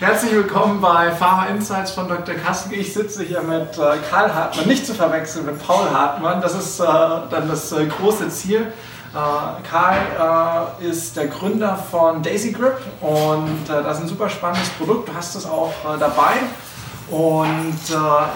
Herzlich 0.00 0.32
willkommen 0.32 0.80
bei 0.80 1.12
Pharma 1.12 1.46
Insights 1.46 1.92
von 1.92 2.08
Dr. 2.08 2.34
Kasten. 2.34 2.74
Ich 2.74 2.92
sitze 2.92 3.22
hier 3.22 3.42
mit 3.42 3.78
äh, 3.78 3.96
Karl 4.10 4.34
Hartmann, 4.34 4.66
nicht 4.66 4.84
zu 4.84 4.92
verwechseln 4.92 5.46
mit 5.46 5.64
Paul 5.64 5.88
Hartmann. 5.88 6.40
Das 6.40 6.52
ist 6.52 6.80
äh, 6.80 6.84
dann 6.84 7.46
das 7.48 7.70
äh, 7.70 7.86
große 7.86 8.28
Ziel. 8.28 8.72
Äh, 9.14 9.68
Karl 9.70 10.74
äh, 10.80 10.84
ist 10.84 11.16
der 11.16 11.28
Gründer 11.28 11.78
von 11.92 12.24
Daisy 12.24 12.50
Grip 12.50 12.78
und 13.00 13.68
äh, 13.68 13.84
das 13.84 13.98
ist 13.98 14.02
ein 14.02 14.08
super 14.08 14.28
spannendes 14.28 14.68
Produkt. 14.70 15.10
Du 15.10 15.14
hast 15.14 15.36
es 15.36 15.46
auch 15.46 15.72
dabei. 16.00 16.42
Und 17.10 17.78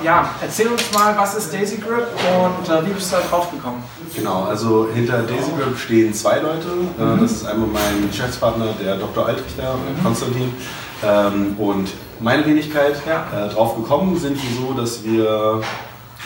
ja, 0.04 0.28
erzähl 0.42 0.68
uns 0.68 0.92
mal, 0.92 1.16
was 1.16 1.34
ist 1.34 1.52
Daisy 1.54 1.78
Grip 1.78 2.06
und 2.22 2.86
wie 2.86 2.92
bist 2.92 3.10
du 3.10 3.16
da 3.16 3.22
drauf 3.22 3.50
gekommen? 3.50 3.82
Genau, 4.14 4.44
also 4.44 4.88
hinter 4.94 5.22
Daisy 5.22 5.50
Grip 5.58 5.76
stehen 5.76 6.12
zwei 6.12 6.38
Leute. 6.38 6.68
Mhm. 6.68 7.20
Das 7.22 7.32
ist 7.32 7.46
einmal 7.46 7.68
mein 7.68 8.08
Geschäftspartner, 8.10 8.74
der 8.78 8.96
Dr. 8.96 9.26
Altrichter, 9.26 9.74
mhm. 9.74 10.04
Konstantin. 10.04 10.52
Ähm, 11.04 11.56
und 11.58 11.88
meine 12.20 12.44
Wenigkeit 12.44 12.94
ja. 13.06 13.46
äh, 13.46 13.48
drauf 13.48 13.76
gekommen 13.76 14.18
sind 14.18 14.36
wir 14.42 14.50
so, 14.60 14.72
dass 14.74 15.04
wir 15.04 15.60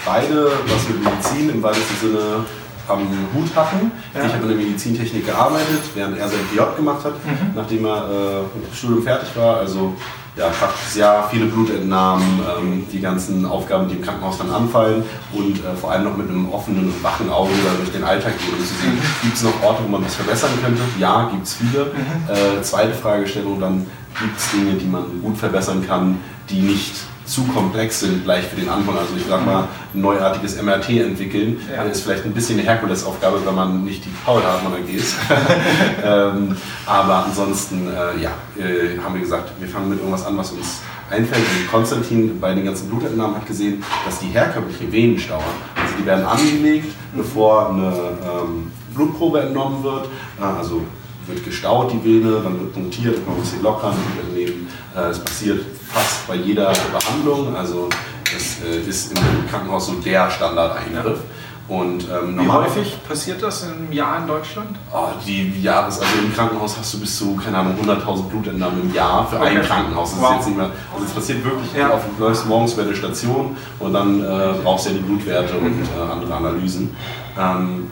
beide, 0.05 0.53
was 0.67 0.89
mit 0.89 1.05
Medizin 1.05 1.51
im 1.51 1.63
weitesten 1.63 1.97
Sinne 2.01 2.45
am 2.89 3.01
Hut 3.35 3.55
hatten. 3.55 3.93
Ja. 4.15 4.27
Ich 4.27 4.33
habe 4.33 4.43
in 4.43 4.49
der 4.49 4.57
Medizintechnik 4.57 5.27
gearbeitet, 5.27 5.83
während 5.95 6.19
er 6.19 6.29
sein 6.29 6.41
PJ 6.51 6.77
gemacht 6.77 7.05
hat, 7.05 7.15
mhm. 7.25 7.53
nachdem 7.55 7.85
er 7.85 7.97
äh, 7.97 8.59
mit 8.59 8.69
dem 8.69 8.75
Studium 8.75 9.03
fertig 9.03 9.29
war. 9.37 9.59
Also 9.59 9.95
ja, 10.35 10.49
praktisches 10.49 10.97
Jahr, 10.97 11.29
viele 11.31 11.45
Blutentnahmen, 11.45 12.41
ähm, 12.59 12.87
die 12.91 13.01
ganzen 13.01 13.45
Aufgaben, 13.45 13.89
die 13.89 13.97
im 13.97 14.03
Krankenhaus 14.03 14.39
dann 14.39 14.51
anfallen 14.51 15.03
und 15.35 15.59
äh, 15.59 15.77
vor 15.79 15.91
allem 15.91 16.05
noch 16.05 16.17
mit 16.17 16.31
einem 16.31 16.51
offenen 16.51 16.87
und 16.87 17.03
wachen 17.03 17.29
Auge 17.29 17.51
durch 17.79 17.93
den 17.93 18.03
Alltag 18.03 18.39
gehen, 18.39 18.55
um 18.59 18.65
zu 18.65 18.75
sehen, 18.75 18.95
mhm. 18.95 19.23
gibt 19.23 19.37
es 19.37 19.43
noch 19.43 19.63
Orte, 19.63 19.83
wo 19.85 19.89
man 19.89 20.05
was 20.05 20.15
verbessern 20.15 20.51
könnte? 20.63 20.81
Ja, 20.99 21.29
gibt 21.31 21.47
es 21.47 21.55
viele. 21.55 21.85
Mhm. 21.85 22.59
Äh, 22.59 22.63
zweite 22.63 22.95
Fragestellung 22.95 23.61
dann, 23.61 23.87
gibt 24.21 24.39
es 24.39 24.51
Dinge, 24.51 24.75
die 24.75 24.87
man 24.87 25.23
gut 25.23 25.37
verbessern 25.37 25.85
kann, 25.87 26.19
die 26.51 26.61
nicht 26.61 26.95
zu 27.25 27.45
komplex 27.45 28.01
sind 28.01 28.25
gleich 28.25 28.45
für 28.45 28.57
den 28.57 28.69
Anfang. 28.69 28.97
Also 28.99 29.15
ich 29.17 29.25
sag 29.29 29.45
mal, 29.47 29.69
ein 29.95 30.01
neuartiges 30.01 30.61
MRT 30.61 30.91
entwickeln 30.91 31.61
ja. 31.75 31.83
ist 31.85 32.03
vielleicht 32.03 32.25
ein 32.25 32.33
bisschen 32.33 32.59
eine 32.59 32.69
Herkulesaufgabe, 32.69 33.41
wenn 33.45 33.55
man 33.55 33.85
nicht 33.85 34.05
die 34.05 34.11
Paul 34.25 34.43
Hartmann 34.43 34.75
AG 34.75 34.89
ist. 34.95 35.15
ähm, 36.05 36.57
aber 36.85 37.27
ansonsten, 37.27 37.89
äh, 37.89 38.23
ja, 38.23 38.33
äh, 38.59 38.99
haben 39.03 39.15
wir 39.15 39.21
gesagt, 39.21 39.53
wir 39.59 39.69
fangen 39.69 39.89
mit 39.89 39.99
irgendwas 39.99 40.27
an, 40.27 40.37
was 40.37 40.51
uns 40.53 40.81
einfällt. 41.11 41.45
Und 41.59 41.71
Konstantin 41.71 42.41
bei 42.41 42.55
den 42.55 42.65
ganzen 42.65 42.89
Blutentnahmen 42.89 43.37
hat 43.37 43.47
gesehen, 43.47 43.83
dass 44.05 44.19
die 44.19 44.29
herkömmliche 44.29 44.91
Venenstauer, 44.91 45.43
also 45.77 45.95
die 45.99 46.07
werden 46.07 46.25
angelegt, 46.25 46.95
bevor 47.15 47.71
eine 47.71 47.87
ähm, 47.89 48.73
Blutprobe 48.95 49.41
entnommen 49.41 49.83
wird. 49.85 50.07
Äh, 50.41 50.45
also 50.45 50.83
wird 51.27 51.45
gestaut, 51.45 51.93
die 51.93 52.05
Vene, 52.05 52.41
dann 52.43 52.61
wird 52.61 52.73
punktiert, 52.73 53.27
man 53.27 53.37
ein 53.37 53.41
bisschen 53.41 53.63
lockern. 53.63 53.95
Äh, 54.35 55.01
es 55.01 55.19
passiert 55.19 55.65
fast 55.93 56.27
bei 56.27 56.37
jeder 56.37 56.73
Behandlung, 56.93 57.55
also 57.57 57.89
das 58.33 58.59
äh, 58.65 58.89
ist 58.89 59.17
im 59.17 59.49
Krankenhaus 59.49 59.87
so 59.87 59.95
der 59.95 60.31
Standardeingriff. 60.31 61.21
Und, 61.69 62.07
ähm, 62.11 62.39
Wie 62.39 62.49
häufig 62.49 62.99
passiert 63.07 63.43
das 63.43 63.65
im 63.65 63.93
Jahr 63.93 64.19
in 64.19 64.27
Deutschland? 64.27 64.77
Oh, 64.93 65.09
die 65.25 65.63
Jahres, 65.63 66.01
also 66.01 66.13
im 66.19 66.35
Krankenhaus 66.35 66.77
hast 66.77 66.93
du 66.93 67.01
bis 67.01 67.17
zu, 67.17 67.37
keine 67.37 67.59
Ahnung, 67.59 67.77
100.000 67.83 68.25
Blutentnahmen 68.25 68.83
im 68.83 68.93
Jahr 68.93 69.27
für 69.27 69.37
okay. 69.37 69.57
ein 69.57 69.63
Krankenhaus. 69.63 70.11
Das 70.11 70.21
wow. 70.21 70.31
ist 70.31 70.37
jetzt 70.37 70.47
nicht 70.49 70.59
mehr, 70.59 70.71
also 70.93 71.07
es 71.07 71.13
passiert 71.13 71.45
wirklich, 71.45 71.73
ja. 71.73 71.91
auf, 71.91 72.03
du 72.19 72.25
läufst 72.25 72.47
morgens 72.47 72.75
bei 72.75 72.83
der 72.83 72.95
Station 72.95 73.57
und 73.79 73.93
dann 73.93 74.23
äh, 74.23 74.55
brauchst 74.63 74.87
du 74.87 74.91
ja 74.91 74.97
die 74.97 75.03
Blutwerte 75.03 75.57
und 75.57 75.83
äh, 75.85 76.13
andere 76.13 76.35
Analysen. 76.35 76.95
Ähm, 77.39 77.87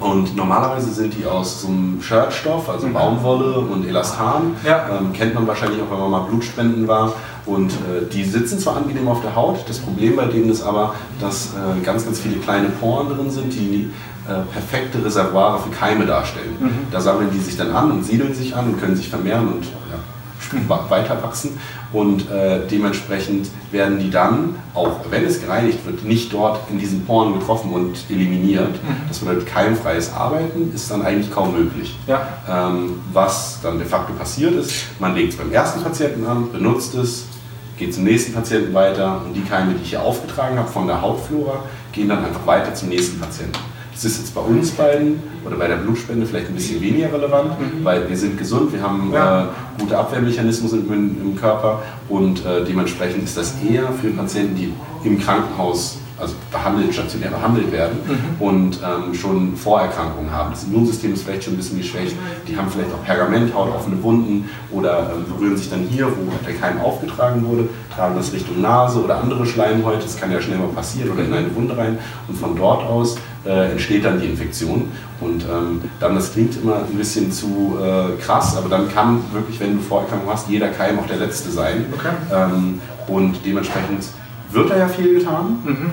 und 0.00 0.36
normalerweise 0.36 0.90
sind 0.90 1.14
die 1.16 1.24
aus 1.24 1.62
so 1.62 1.68
einem 1.68 2.00
Shirtstoff, 2.02 2.68
also 2.68 2.86
mhm. 2.86 2.94
Baumwolle 2.94 3.58
und 3.60 3.86
Elastan. 3.86 4.56
Ja. 4.64 4.98
Ähm, 4.98 5.12
kennt 5.12 5.34
man 5.34 5.46
wahrscheinlich 5.46 5.80
auch, 5.80 5.90
wenn 5.90 6.00
man 6.00 6.10
mal 6.10 6.26
Blutspenden 6.28 6.88
war. 6.88 7.12
Und 7.46 7.72
äh, 7.72 8.06
die 8.10 8.24
sitzen 8.24 8.58
zwar 8.58 8.76
angenehm 8.76 9.06
auf 9.08 9.20
der 9.20 9.36
Haut, 9.36 9.68
das 9.68 9.78
Problem 9.78 10.16
bei 10.16 10.24
denen 10.24 10.50
ist 10.50 10.62
aber, 10.62 10.94
dass 11.20 11.48
äh, 11.48 11.84
ganz, 11.84 12.04
ganz 12.04 12.18
viele 12.18 12.36
kleine 12.36 12.70
Poren 12.70 13.08
drin 13.08 13.30
sind, 13.30 13.52
die 13.52 13.90
äh, 14.26 14.40
perfekte 14.52 15.04
Reservoire 15.04 15.58
für 15.58 15.70
Keime 15.70 16.06
darstellen. 16.06 16.56
Mhm. 16.58 16.70
Da 16.90 17.00
sammeln 17.00 17.28
die 17.32 17.40
sich 17.40 17.56
dann 17.56 17.70
an 17.72 17.90
und 17.90 18.04
siedeln 18.04 18.34
sich 18.34 18.56
an 18.56 18.66
und 18.66 18.80
können 18.80 18.96
sich 18.96 19.10
vermehren 19.10 19.48
und 19.48 19.64
ja, 19.64 19.98
weiter 20.68 21.22
wachsen 21.22 21.58
und 21.92 22.30
äh, 22.30 22.66
dementsprechend 22.70 23.48
werden 23.70 23.98
die 23.98 24.10
dann, 24.10 24.56
auch 24.74 25.00
wenn 25.10 25.24
es 25.24 25.40
gereinigt 25.40 25.84
wird, 25.86 26.04
nicht 26.04 26.32
dort 26.32 26.60
in 26.70 26.78
diesen 26.78 27.04
Poren 27.04 27.38
getroffen 27.38 27.72
und 27.72 27.96
eliminiert. 28.08 28.72
Mhm. 28.72 29.08
Das 29.08 29.18
bedeutet, 29.18 29.46
keimfreies 29.46 30.12
Arbeiten 30.12 30.72
ist 30.74 30.90
dann 30.90 31.02
eigentlich 31.02 31.30
kaum 31.30 31.52
möglich. 31.52 31.96
Ja. 32.06 32.26
Ähm, 32.48 33.00
was 33.12 33.60
dann 33.62 33.78
de 33.78 33.86
facto 33.86 34.12
passiert 34.14 34.54
ist, 34.54 34.72
man 34.98 35.14
legt 35.14 35.32
es 35.32 35.38
beim 35.38 35.52
ersten 35.52 35.82
Patienten 35.82 36.26
an, 36.26 36.50
benutzt 36.52 36.94
es, 36.94 37.26
geht 37.78 37.94
zum 37.94 38.04
nächsten 38.04 38.32
Patienten 38.32 38.72
weiter 38.72 39.22
und 39.26 39.34
die 39.34 39.42
Keime, 39.42 39.74
die 39.74 39.82
ich 39.82 39.90
hier 39.90 40.02
aufgetragen 40.02 40.58
habe 40.58 40.68
von 40.68 40.86
der 40.86 41.00
Hautflora, 41.00 41.64
gehen 41.92 42.08
dann 42.08 42.24
einfach 42.24 42.46
weiter 42.46 42.74
zum 42.74 42.88
nächsten 42.88 43.18
Patienten. 43.18 43.58
Das 43.94 44.04
ist 44.04 44.18
jetzt 44.18 44.34
bei 44.34 44.40
uns 44.40 44.72
beiden 44.72 45.22
oder 45.46 45.56
bei 45.56 45.68
der 45.68 45.76
Blutspende 45.76 46.26
vielleicht 46.26 46.48
ein 46.48 46.54
bisschen 46.54 46.80
weniger 46.80 47.12
relevant, 47.12 47.58
mhm. 47.58 47.84
weil 47.84 48.08
wir 48.08 48.16
sind 48.16 48.36
gesund, 48.36 48.72
wir 48.72 48.82
haben 48.82 49.12
ja. 49.12 49.44
äh, 49.44 49.46
gute 49.78 49.96
Abwehrmechanismen 49.96 50.86
im, 50.88 51.22
im 51.22 51.36
Körper 51.36 51.82
und 52.08 52.44
äh, 52.44 52.64
dementsprechend 52.64 53.24
ist 53.24 53.36
das 53.36 53.54
eher 53.62 53.92
für 53.92 54.10
Patienten, 54.10 54.56
die 54.56 54.72
im 55.08 55.20
Krankenhaus 55.20 55.98
also 56.18 56.34
behandelt, 56.50 56.94
stationär 56.94 57.30
behandelt 57.30 57.72
werden 57.72 57.98
mhm. 58.06 58.46
und 58.46 58.80
ähm, 58.82 59.14
schon 59.14 59.56
Vorerkrankungen 59.56 60.30
haben. 60.30 60.50
Das 60.52 60.64
Immunsystem 60.64 61.12
ist 61.12 61.24
vielleicht 61.24 61.44
schon 61.44 61.54
ein 61.54 61.56
bisschen 61.56 61.78
geschwächt, 61.78 62.14
die 62.46 62.56
haben 62.56 62.68
vielleicht 62.70 62.92
auch 62.92 63.04
Pergamenthaut, 63.04 63.74
offene 63.74 64.00
Wunden 64.02 64.48
oder 64.70 65.12
ähm, 65.12 65.24
berühren 65.24 65.56
sich 65.56 65.70
dann 65.70 65.80
hier, 65.80 66.06
wo 66.06 66.30
der 66.46 66.54
Keim 66.54 66.80
aufgetragen 66.80 67.44
wurde, 67.44 67.68
tragen 67.94 68.14
das 68.16 68.32
Richtung 68.32 68.60
Nase 68.60 69.02
oder 69.02 69.20
andere 69.20 69.44
Schleimhäute, 69.44 70.02
das 70.02 70.16
kann 70.16 70.30
ja 70.30 70.40
schnell 70.40 70.58
mal 70.58 70.68
passieren 70.68 71.10
oder 71.10 71.24
in 71.24 71.32
eine 71.32 71.54
Wunde 71.54 71.76
rein 71.76 71.98
und 72.28 72.38
von 72.38 72.54
dort 72.56 72.84
aus 72.84 73.16
äh, 73.46 73.72
entsteht 73.72 74.04
dann 74.04 74.20
die 74.20 74.26
Infektion 74.26 74.88
und 75.20 75.44
ähm, 75.44 75.82
dann, 76.00 76.14
das 76.14 76.32
klingt 76.32 76.56
immer 76.62 76.76
ein 76.76 76.96
bisschen 76.96 77.30
zu 77.30 77.78
äh, 77.80 78.20
krass, 78.22 78.56
aber 78.56 78.68
dann 78.68 78.92
kann 78.92 79.22
wirklich, 79.32 79.60
wenn 79.60 79.76
du 79.76 79.82
Vorerkrankungen 79.82 80.32
hast, 80.32 80.48
jeder 80.48 80.68
Keim 80.68 80.98
auch 80.98 81.06
der 81.06 81.18
letzte 81.18 81.50
sein 81.50 81.86
okay. 81.92 82.08
Ähm, 82.32 82.80
und 83.06 83.36
dementsprechend 83.44 84.04
wird 84.50 84.70
da 84.70 84.78
ja 84.78 84.88
viel 84.88 85.18
getan. 85.18 85.58
Mhm. 85.64 85.90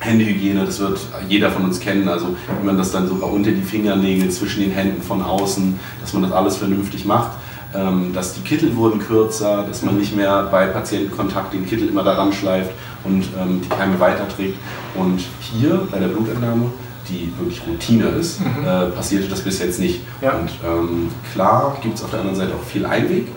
Händehygiene, 0.00 0.64
das 0.64 0.78
wird 0.78 0.98
jeder 1.28 1.50
von 1.50 1.64
uns 1.64 1.80
kennen. 1.80 2.08
Also 2.08 2.36
wenn 2.56 2.66
man 2.66 2.78
das 2.78 2.92
dann 2.92 3.08
sogar 3.08 3.32
unter 3.32 3.50
die 3.50 3.62
Fingernägel, 3.62 4.30
zwischen 4.30 4.60
den 4.60 4.70
Händen 4.70 5.02
von 5.02 5.22
außen, 5.22 5.78
dass 6.00 6.12
man 6.12 6.22
das 6.22 6.32
alles 6.32 6.56
vernünftig 6.56 7.04
macht. 7.04 7.32
Ähm, 7.74 8.12
dass 8.14 8.32
die 8.32 8.40
Kittel 8.40 8.74
wurden 8.76 8.98
kürzer, 8.98 9.62
dass 9.68 9.82
man 9.82 9.98
nicht 9.98 10.16
mehr 10.16 10.44
bei 10.50 10.66
Patientenkontakt 10.68 11.52
den 11.52 11.66
Kittel 11.66 11.88
immer 11.88 12.02
daran 12.02 12.32
schleift 12.32 12.70
und 13.04 13.28
ähm, 13.38 13.60
die 13.62 13.68
Keime 13.68 14.00
weiterträgt. 14.00 14.56
Und 14.94 15.20
hier 15.38 15.86
bei 15.90 15.98
der 15.98 16.08
Blutentnahme, 16.08 16.70
die 17.08 17.32
wirklich 17.38 17.62
Routine 17.66 18.08
ist, 18.08 18.40
mhm. 18.40 18.66
äh, 18.66 18.86
passierte 18.86 19.28
das 19.28 19.40
bis 19.40 19.58
jetzt 19.60 19.80
nicht. 19.80 20.00
Ja. 20.20 20.32
Und 20.32 20.50
ähm, 20.64 21.08
klar 21.32 21.76
gibt 21.82 21.96
es 21.96 22.04
auf 22.04 22.10
der 22.10 22.20
anderen 22.20 22.36
Seite 22.36 22.54
auch 22.54 22.64
viel 22.64 22.86
Einweg, 22.86 23.28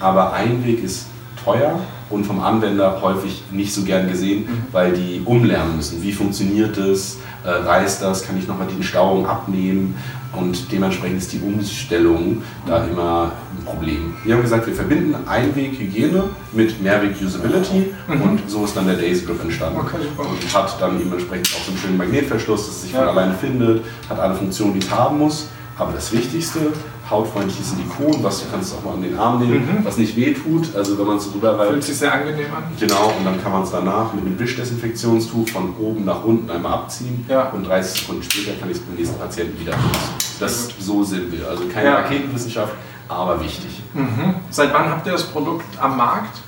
aber 0.00 0.32
Einweg 0.32 0.82
ist 0.82 1.06
teuer 1.44 1.78
und 2.10 2.24
vom 2.24 2.40
Anwender 2.40 3.00
häufig 3.02 3.42
nicht 3.50 3.72
so 3.72 3.82
gern 3.82 4.08
gesehen, 4.08 4.40
mhm. 4.40 4.62
weil 4.72 4.92
die 4.92 5.22
umlernen 5.24 5.76
müssen. 5.76 6.02
Wie 6.02 6.12
funktioniert 6.12 6.76
das? 6.76 7.18
Äh, 7.44 7.50
reißt 7.50 8.02
das? 8.02 8.26
Kann 8.26 8.38
ich 8.38 8.48
nochmal 8.48 8.66
die 8.66 8.82
Stauung 8.82 9.26
abnehmen? 9.26 9.94
Und 10.32 10.70
dementsprechend 10.70 11.18
ist 11.18 11.32
die 11.32 11.40
Umstellung 11.40 12.42
da 12.66 12.84
immer 12.84 13.32
ein 13.56 13.64
Problem. 13.64 14.14
Wir 14.24 14.34
haben 14.34 14.42
gesagt, 14.42 14.66
wir 14.66 14.74
verbinden 14.74 15.16
Einweg-Hygiene 15.26 16.24
mit 16.52 16.82
Mehrweg-Usability 16.82 17.94
mhm. 18.06 18.22
und 18.22 18.50
so 18.50 18.64
ist 18.64 18.76
dann 18.76 18.86
der 18.86 18.96
Daisy 18.96 19.24
Grip 19.24 19.42
entstanden. 19.42 19.80
Okay, 19.80 19.96
und 20.18 20.54
hat 20.54 20.80
dann 20.80 21.00
eben 21.00 21.12
entsprechend 21.12 21.48
auch 21.56 21.64
so 21.64 21.70
einen 21.70 21.80
schönen 21.80 21.96
Magnetverschluss, 21.96 22.66
dass 22.66 22.76
es 22.76 22.82
sich 22.82 22.92
ja. 22.92 23.00
von 23.00 23.08
alleine 23.08 23.34
findet, 23.34 23.84
hat 24.08 24.18
alle 24.18 24.34
Funktionen, 24.34 24.74
die 24.74 24.80
es 24.80 24.90
haben 24.90 25.18
muss. 25.18 25.48
Aber 25.78 25.92
das 25.92 26.12
Wichtigste, 26.12 26.72
hautfreundliche 27.10 27.62
Silikon, 27.62 28.22
was 28.22 28.40
du 28.40 28.46
kannst 28.50 28.74
auch 28.74 28.84
mal 28.84 28.94
an 28.94 29.02
den 29.02 29.18
Arm 29.18 29.40
nehmen, 29.40 29.66
mhm. 29.66 29.84
was 29.84 29.96
nicht 29.96 30.16
weh 30.16 30.34
tut. 30.34 30.74
Also 30.74 30.98
wenn 30.98 31.06
man 31.06 31.16
es 31.16 31.30
drüber 31.30 31.58
reibt. 31.58 31.72
Fühlt 31.72 31.84
sich 31.84 31.98
sehr 31.98 32.12
angenehm 32.12 32.46
an. 32.54 32.64
Genau, 32.78 33.12
und 33.18 33.24
dann 33.24 33.42
kann 33.42 33.52
man 33.52 33.62
es 33.62 33.70
danach 33.70 34.12
mit 34.12 34.26
einem 34.26 34.38
Wischdesinfektionstuch 34.38 35.48
von 35.48 35.74
oben 35.76 36.04
nach 36.04 36.24
unten 36.24 36.50
einmal 36.50 36.72
abziehen 36.74 37.24
ja. 37.28 37.48
und 37.50 37.66
30 37.66 38.00
Sekunden 38.00 38.22
später 38.22 38.58
kann 38.58 38.70
ich 38.70 38.76
es 38.76 38.82
beim 38.82 38.96
nächsten 38.96 39.18
Patienten 39.18 39.60
wieder 39.60 39.72
benutzen. 39.72 40.38
Das 40.40 40.68
so 40.78 41.02
sind 41.02 41.32
wir. 41.32 41.48
Also 41.48 41.64
keine 41.68 41.88
ja. 41.88 41.94
Raketenwissenschaft, 41.96 42.74
aber 43.08 43.40
wichtig. 43.42 43.82
Mhm. 43.94 44.34
Seit 44.50 44.72
wann 44.72 44.90
habt 44.90 45.06
ihr 45.06 45.12
das 45.12 45.24
Produkt 45.24 45.66
am 45.80 45.96
Markt? 45.96 46.40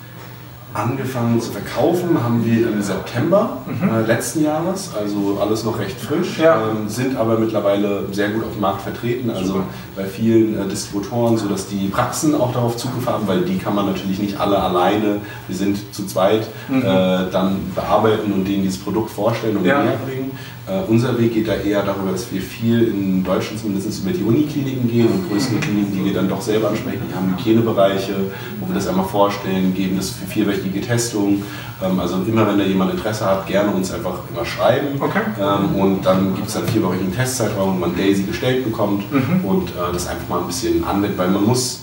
Angefangen 0.73 1.41
zu 1.41 1.51
verkaufen 1.51 2.23
haben 2.23 2.45
wir 2.45 2.69
im 2.69 2.81
September 2.81 3.59
mhm. 3.67 3.89
äh, 3.89 4.07
letzten 4.07 4.45
Jahres, 4.45 4.91
also 4.97 5.39
alles 5.41 5.65
noch 5.65 5.81
recht 5.81 5.99
frisch, 6.01 6.39
ja. 6.39 6.63
ähm, 6.71 6.89
sind 6.89 7.17
aber 7.17 7.39
mittlerweile 7.39 8.05
sehr 8.13 8.29
gut 8.29 8.45
auf 8.45 8.53
dem 8.53 8.61
Markt 8.61 8.83
vertreten, 8.83 9.31
also 9.31 9.55
Super. 9.55 9.65
bei 9.97 10.05
vielen 10.05 10.57
äh, 10.57 10.69
Distributoren, 10.69 11.37
sodass 11.37 11.67
die 11.67 11.89
Praxen 11.89 12.37
auch 12.37 12.53
darauf 12.53 12.77
Zugriff 12.77 13.05
haben, 13.09 13.27
weil 13.27 13.41
die 13.41 13.59
kann 13.59 13.75
man 13.75 13.87
natürlich 13.87 14.21
nicht 14.21 14.39
alle 14.39 14.63
alleine, 14.63 15.21
wir 15.49 15.57
sind 15.57 15.93
zu 15.93 16.07
zweit, 16.07 16.47
mhm. 16.69 16.83
äh, 16.83 16.85
dann 17.33 17.73
bearbeiten 17.75 18.31
und 18.33 18.47
denen 18.47 18.63
dieses 18.63 18.79
Produkt 18.79 19.11
vorstellen 19.11 19.57
und 19.57 19.65
ja. 19.65 19.83
näher 19.83 19.99
bringen. 20.07 20.31
Uh, 20.71 20.85
unser 20.89 21.19
Weg 21.19 21.35
geht 21.35 21.49
da 21.49 21.55
eher 21.55 21.83
darüber, 21.83 22.13
dass 22.13 22.31
wir 22.31 22.41
viel 22.41 22.83
in 22.83 23.25
Deutschland 23.25 23.61
zumindest 23.61 24.05
über 24.05 24.13
die 24.13 24.23
Unikliniken 24.23 24.89
gehen 24.89 25.09
und 25.09 25.29
größere 25.29 25.57
mhm. 25.57 25.61
Kliniken, 25.63 25.93
die 25.93 26.05
wir 26.05 26.15
dann 26.15 26.29
doch 26.29 26.41
selber 26.41 26.69
ansprechen. 26.69 27.01
Die 27.11 27.15
haben 27.15 27.37
Hygienebereiche, 27.37 28.15
wo 28.61 28.69
wir 28.69 28.77
das 28.77 28.87
einmal 28.87 29.07
vorstellen, 29.07 29.75
geben 29.75 29.97
das 29.97 30.11
für 30.11 30.27
vierwöchige 30.27 30.81
Testungen. 30.81 31.43
Ähm, 31.83 31.99
also 31.99 32.23
immer, 32.25 32.47
wenn 32.47 32.59
da 32.59 32.65
jemand 32.65 32.93
Interesse 32.93 33.27
hat, 33.27 33.49
gerne 33.49 33.73
uns 33.73 33.91
einfach 33.91 34.21
immer 34.33 34.45
schreiben. 34.45 35.01
Okay. 35.01 35.23
Ähm, 35.41 35.75
und 35.75 36.07
dann 36.07 36.37
gibt 36.37 36.47
es 36.47 36.55
dann 36.55 36.69
vierwöchigen 36.69 37.13
Testzeitraum, 37.13 37.75
wo 37.75 37.79
man 37.81 37.97
Daisy 37.97 38.23
gestellt 38.23 38.63
bekommt 38.63 39.11
mhm. 39.13 39.45
und 39.45 39.71
äh, 39.71 39.93
das 39.93 40.07
einfach 40.07 40.29
mal 40.29 40.41
ein 40.41 40.47
bisschen 40.47 40.85
anwendet, 40.85 41.19
weil 41.19 41.31
man 41.31 41.47
muss 41.47 41.81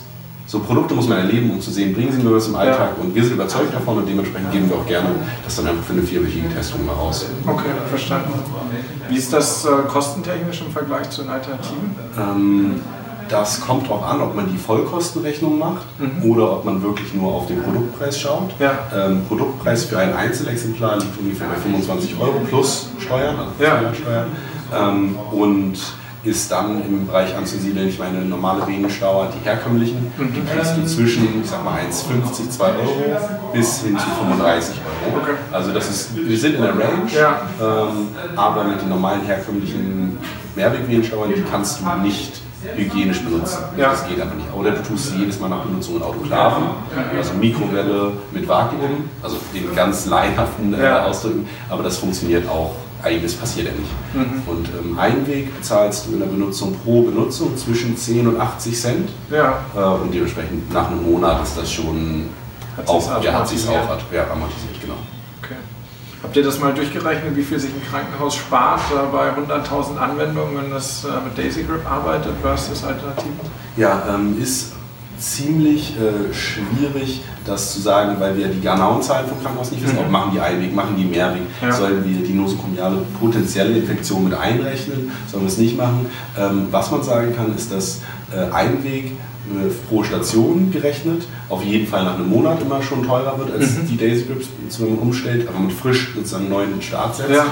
so 0.47 0.59
Produkte 0.59 0.95
muss 0.95 1.09
man 1.09 1.17
erleben, 1.19 1.51
um 1.51 1.61
zu 1.61 1.71
sehen, 1.71 1.93
bringen 1.93 2.11
sie 2.11 2.23
mir 2.23 2.33
was 2.33 2.47
im 2.47 2.55
Alltag. 2.55 2.91
Ja. 2.97 3.03
Und 3.03 3.13
wir 3.13 3.21
sind 3.21 3.33
überzeugt 3.33 3.73
davon 3.73 3.97
und 3.97 4.07
dementsprechend 4.07 4.51
geben 4.51 4.69
wir 4.69 4.77
auch 4.77 4.87
gerne 4.87 5.09
das 5.43 5.57
dann 5.57 5.67
einfach 5.67 5.83
für 5.83 5.93
eine 5.93 6.03
vierwöchige 6.03 6.49
Testung 6.49 6.85
mal 6.85 6.93
raus. 6.93 7.25
Okay, 7.45 7.65
verstanden. 7.89 8.31
Wie 9.09 9.17
ist 9.17 9.31
das 9.33 9.65
äh, 9.65 9.69
kostentechnisch 9.89 10.61
im 10.61 10.71
Vergleich 10.71 11.09
zu 11.09 11.23
den 11.23 11.31
Alternativen? 11.31 11.95
Ähm, 12.17 12.81
das 13.27 13.59
kommt 13.59 13.87
darauf 13.87 14.03
an, 14.03 14.21
ob 14.21 14.35
man 14.35 14.49
die 14.49 14.57
Vollkostenrechnung 14.57 15.59
macht 15.59 15.85
mhm. 15.99 16.31
oder 16.31 16.53
ob 16.53 16.63
man 16.63 16.81
wirklich 16.81 17.13
nur 17.13 17.33
auf 17.33 17.47
den 17.47 17.61
Produktpreis 17.61 18.17
schaut. 18.17 18.51
Ja. 18.57 18.79
Ähm, 18.95 19.23
Produktpreis 19.27 19.83
für 19.83 19.99
ein 19.99 20.15
Einzelexemplar 20.15 20.99
liegt 20.99 21.19
ungefähr 21.19 21.47
bei 21.47 21.55
25 21.55 22.15
Euro 22.21 22.39
plus 22.47 22.89
Steuern, 22.99 23.35
also 23.37 23.51
ja. 23.59 23.93
Steuern. 23.93 24.27
Ähm, 24.73 25.15
und 25.31 25.77
ist 26.23 26.51
dann 26.51 26.81
im 26.81 27.07
Bereich 27.07 27.35
anzusiedeln. 27.35 27.87
Ich 27.87 27.99
meine, 27.99 28.19
normale 28.25 28.65
Venenstauer, 28.67 29.29
die 29.33 29.45
herkömmlichen, 29.45 30.11
mhm. 30.17 30.33
die 30.33 30.41
kriegst 30.41 30.77
du 30.77 30.85
zwischen, 30.85 31.41
ich 31.41 31.49
sag 31.49 31.63
mal, 31.63 31.79
1,50, 31.79 32.49
2 32.49 32.65
Euro 32.65 33.51
bis 33.53 33.81
hin 33.83 33.97
zu 33.97 34.05
35 34.05 34.75
Euro. 35.05 35.37
Also 35.51 35.71
das 35.71 35.89
ist, 35.89 36.15
wir 36.15 36.37
sind 36.37 36.55
in 36.55 36.61
der 36.61 36.71
Range, 36.71 37.11
ähm, 37.61 38.07
aber 38.35 38.63
mit 38.63 38.81
den 38.81 38.89
normalen 38.89 39.21
herkömmlichen 39.21 40.17
Mehrwegvenenstauern, 40.55 41.31
die 41.35 41.43
kannst 41.43 41.81
du 41.81 41.85
nicht 42.03 42.41
hygienisch 42.75 43.21
benutzen. 43.21 43.59
Ja. 43.77 43.91
Das 43.91 44.07
geht 44.07 44.19
einfach 44.19 44.35
nicht. 44.35 44.47
Oder 44.53 44.71
du 44.71 44.83
tust 44.83 45.11
sie 45.11 45.17
jedes 45.19 45.39
Mal 45.39 45.49
nach 45.49 45.61
Benutzung 45.61 45.97
in 45.97 46.01
Autoklaven, 46.01 46.63
also 47.15 47.33
Mikrowelle 47.35 48.13
mit 48.31 48.47
Vakuum, 48.47 49.09
also 49.21 49.37
den 49.53 49.73
ganz 49.75 50.07
laienhaften 50.07 50.73
äh. 50.73 50.87
Ausdrücken, 50.87 51.47
aber 51.69 51.83
das 51.83 51.97
funktioniert 51.97 52.49
auch 52.49 52.75
einiges 53.07 53.35
passiert 53.35 53.67
ja 53.67 53.73
nicht. 53.73 53.91
Mhm. 54.13 54.41
Und 54.47 54.69
ähm, 54.79 54.97
Einweg 54.99 55.55
bezahlst 55.55 56.07
du 56.07 56.13
in 56.13 56.19
der 56.19 56.27
Benutzung 56.27 56.75
pro 56.83 57.01
Benutzung 57.01 57.57
zwischen 57.57 57.97
10 57.97 58.27
und 58.27 58.39
80 58.39 58.79
Cent. 58.79 59.09
Ja. 59.31 59.59
Äh, 59.75 59.79
und 59.79 60.13
dementsprechend 60.13 60.71
nach 60.73 60.89
einem 60.89 61.03
Monat 61.03 61.43
ist 61.43 61.57
das 61.57 61.71
schon 61.71 62.29
hat 62.77 62.87
auch, 62.87 63.23
ja, 63.23 63.33
hat 63.33 63.47
sich 63.47 63.67
auch 63.67 63.73
ja, 64.13 64.31
amortisiert, 64.31 64.79
genau. 64.79 64.97
Okay. 65.41 65.55
Habt 66.21 66.35
ihr 66.35 66.43
das 66.43 66.59
mal 66.59 66.73
durchgerechnet, 66.73 67.35
wie 67.35 67.41
viel 67.41 67.59
sich 67.59 67.71
ein 67.71 67.81
Krankenhaus 67.89 68.35
spart 68.35 68.81
äh, 68.91 69.11
bei 69.11 69.31
100.000 69.31 69.97
Anwendungen, 69.97 70.57
wenn 70.57 70.71
das 70.71 71.03
äh, 71.03 71.07
mit 71.23 71.37
Daisy 71.37 71.63
Grip 71.63 71.89
arbeitet 71.89 72.33
versus 72.41 72.83
Alternativen? 72.83 73.39
Ja, 73.75 74.03
ähm, 74.13 74.39
ist 74.39 74.73
ziemlich 75.19 75.95
äh, 75.97 76.33
schwierig, 76.33 77.21
das 77.45 77.73
zu 77.73 77.81
sagen, 77.81 78.19
weil 78.19 78.37
wir 78.37 78.47
die 78.47 78.59
genauen 78.59 79.01
Zahlen 79.01 79.27
vom 79.27 79.41
Krankenhaus 79.41 79.71
nicht 79.71 79.83
wissen. 79.83 79.95
Mhm. 79.95 80.01
Ob 80.01 80.11
machen 80.11 80.31
die 80.33 80.39
Einweg, 80.39 80.75
machen 80.75 80.95
die 80.97 81.05
Mehrweg, 81.05 81.43
ja. 81.61 81.71
sollen 81.71 82.03
wir 82.03 82.25
die 82.25 82.33
nosokomiale 82.33 82.97
potenzielle 83.19 83.77
Infektion 83.77 84.25
mit 84.25 84.33
einrechnen, 84.33 85.11
sollen 85.31 85.43
wir 85.43 85.49
es 85.49 85.57
nicht 85.57 85.77
machen. 85.77 86.07
Ähm, 86.37 86.67
was 86.71 86.91
man 86.91 87.03
sagen 87.03 87.35
kann, 87.35 87.55
ist, 87.55 87.71
dass 87.71 88.01
äh, 88.31 88.51
Einweg 88.53 89.05
äh, 89.05 89.69
pro 89.89 90.03
Station 90.03 90.71
gerechnet 90.71 91.23
auf 91.49 91.63
jeden 91.63 91.87
Fall 91.87 92.03
nach 92.03 92.15
einem 92.15 92.29
Monat 92.29 92.61
immer 92.61 92.81
schon 92.81 93.07
teurer 93.07 93.37
wird 93.39 93.51
als 93.53 93.77
mhm. 93.77 93.87
die 93.87 93.97
Daisy 93.97 94.25
Grips, 94.25 94.47
wenn 94.79 94.89
man 94.89 94.99
umstellt, 94.99 95.47
aber 95.47 95.59
mit 95.59 95.71
frisch 95.71 96.13
sozusagen 96.13 96.49
neuen 96.49 96.81
Start 96.81 97.15
setzt. 97.15 97.31
Ja. 97.31 97.45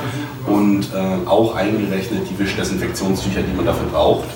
Und 0.46 0.90
äh, 0.94 1.28
auch 1.28 1.56
eingerechnet 1.56 2.24
die 2.30 2.38
Wischdesinfektionstücher, 2.38 3.42
die 3.42 3.56
man 3.56 3.66
dafür 3.66 3.88
braucht. 3.88 4.28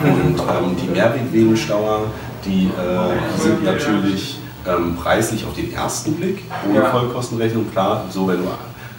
Mhm. 0.00 0.10
Und 0.10 0.38
ähm, 0.38 0.76
die 0.80 0.88
Mehrwegvenenstauer 0.92 2.04
die 2.44 2.66
äh, 2.66 3.40
sind 3.40 3.64
natürlich 3.64 4.38
ähm, 4.66 4.96
preislich 4.96 5.44
auf 5.44 5.54
den 5.54 5.72
ersten 5.72 6.14
Blick, 6.14 6.44
ohne 6.68 6.80
ja. 6.80 6.90
Vollkostenrechnung, 6.90 7.70
klar, 7.70 8.04
so 8.10 8.26
wenn 8.28 8.38
du 8.38 8.48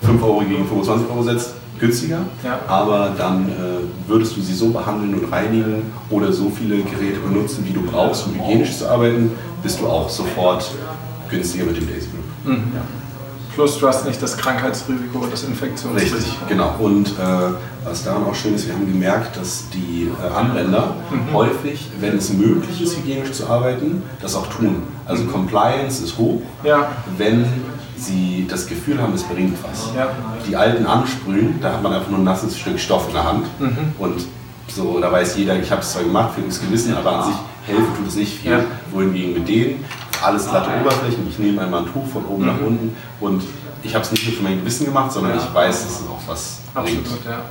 5 0.05 0.23
Euro 0.23 0.39
gegen 0.39 0.67
25 0.67 1.09
Euro 1.09 1.23
setzt, 1.23 1.53
günstiger, 1.79 2.19
ja. 2.43 2.59
aber 2.67 3.13
dann 3.17 3.49
äh, 3.49 4.09
würdest 4.09 4.37
du 4.37 4.41
sie 4.41 4.53
so 4.53 4.69
behandeln 4.69 5.15
und 5.15 5.31
reinigen 5.31 5.91
oder 6.09 6.31
so 6.31 6.49
viele 6.49 6.77
Geräte 6.83 7.19
benutzen, 7.19 7.65
wie 7.67 7.73
du 7.73 7.81
brauchst, 7.81 8.27
um 8.27 8.35
hygienisch 8.35 8.77
zu 8.77 8.87
arbeiten, 8.89 9.31
bist 9.63 9.81
du 9.81 9.87
auch 9.87 10.09
sofort 10.09 10.71
günstiger 11.29 11.65
mit 11.65 11.77
dem 11.77 11.87
Daisy 11.87 12.07
Group. 12.07 12.57
Mhm. 12.57 12.71
Ja. 12.75 13.00
Plus 13.55 13.79
du 13.79 13.87
hast 13.87 14.05
nicht 14.05 14.21
das 14.21 14.37
Krankheitsrisiko, 14.37 15.27
das 15.29 15.43
Infektionsrisiko. 15.43 16.15
Richtig, 16.15 16.47
genau. 16.47 16.75
Und 16.79 17.09
äh, 17.09 17.53
was 17.83 18.03
daran 18.03 18.23
auch 18.23 18.35
schön 18.35 18.55
ist, 18.55 18.67
wir 18.67 18.73
haben 18.73 18.87
gemerkt, 18.87 19.35
dass 19.35 19.65
die 19.73 20.09
äh, 20.09 20.33
Anwender 20.33 20.95
mhm. 21.09 21.33
häufig, 21.33 21.89
wenn 21.99 22.17
es 22.17 22.31
möglich 22.31 22.81
ist, 22.81 22.97
hygienisch 22.97 23.33
zu 23.33 23.47
arbeiten, 23.47 24.03
das 24.21 24.35
auch 24.35 24.47
tun. 24.47 24.83
Also 25.05 25.23
mhm. 25.23 25.31
Compliance 25.31 26.03
ist 26.03 26.17
hoch, 26.17 26.41
ja. 26.63 26.91
wenn 27.17 27.45
sie 27.97 28.47
das 28.49 28.67
Gefühl 28.67 29.01
haben, 29.01 29.13
es 29.13 29.23
bringt 29.23 29.57
was. 29.63 29.89
Ja. 29.95 30.09
Die 30.47 30.55
alten 30.55 30.85
ansprühen, 30.85 31.59
da 31.61 31.73
hat 31.73 31.83
man 31.83 31.93
einfach 31.93 32.09
nur 32.09 32.19
ein 32.19 32.23
nasses 32.23 32.57
Stück 32.57 32.79
Stoff 32.79 33.07
in 33.07 33.13
der 33.13 33.25
Hand 33.25 33.45
mhm. 33.59 33.93
und 33.99 34.25
so, 34.67 34.99
da 35.01 35.11
weiß 35.11 35.35
jeder, 35.35 35.59
ich 35.59 35.69
habe 35.69 35.81
es 35.81 35.91
zwar 35.91 36.03
gemacht 36.03 36.33
für 36.35 36.41
das 36.41 36.61
Gewissen, 36.61 36.95
aber 36.95 37.17
an 37.17 37.25
sich 37.25 37.35
helfen 37.67 37.93
tut 37.97 38.07
es 38.07 38.15
nicht 38.15 38.39
viel. 38.39 38.51
Ja. 38.51 38.59
Wohingegen 38.91 39.33
mit 39.33 39.47
denen 39.47 39.83
alles 40.23 40.49
glatte 40.49 40.69
Oberflächen, 40.79 41.27
ich 41.29 41.39
nehme 41.39 41.61
einmal 41.61 41.81
ein 41.81 41.91
Tuch 41.91 42.07
von 42.07 42.25
oben 42.25 42.43
mhm. 42.43 42.47
nach 42.47 42.61
unten 42.61 42.95
und 43.19 43.43
ich 43.83 43.93
habe 43.95 44.03
es 44.03 44.11
nicht 44.11 44.25
nur 44.27 44.35
für 44.35 44.43
mein 44.43 44.59
Gewissen 44.59 44.85
gemacht, 44.85 45.11
sondern 45.11 45.35
ja. 45.35 45.43
ich 45.43 45.53
weiß, 45.53 45.83
dass 45.83 46.01
es 46.01 46.07
auch 46.07 46.21
was 46.27 46.59
Absolut, 46.73 47.03
bringt. 47.03 47.25
Ja. 47.25 47.41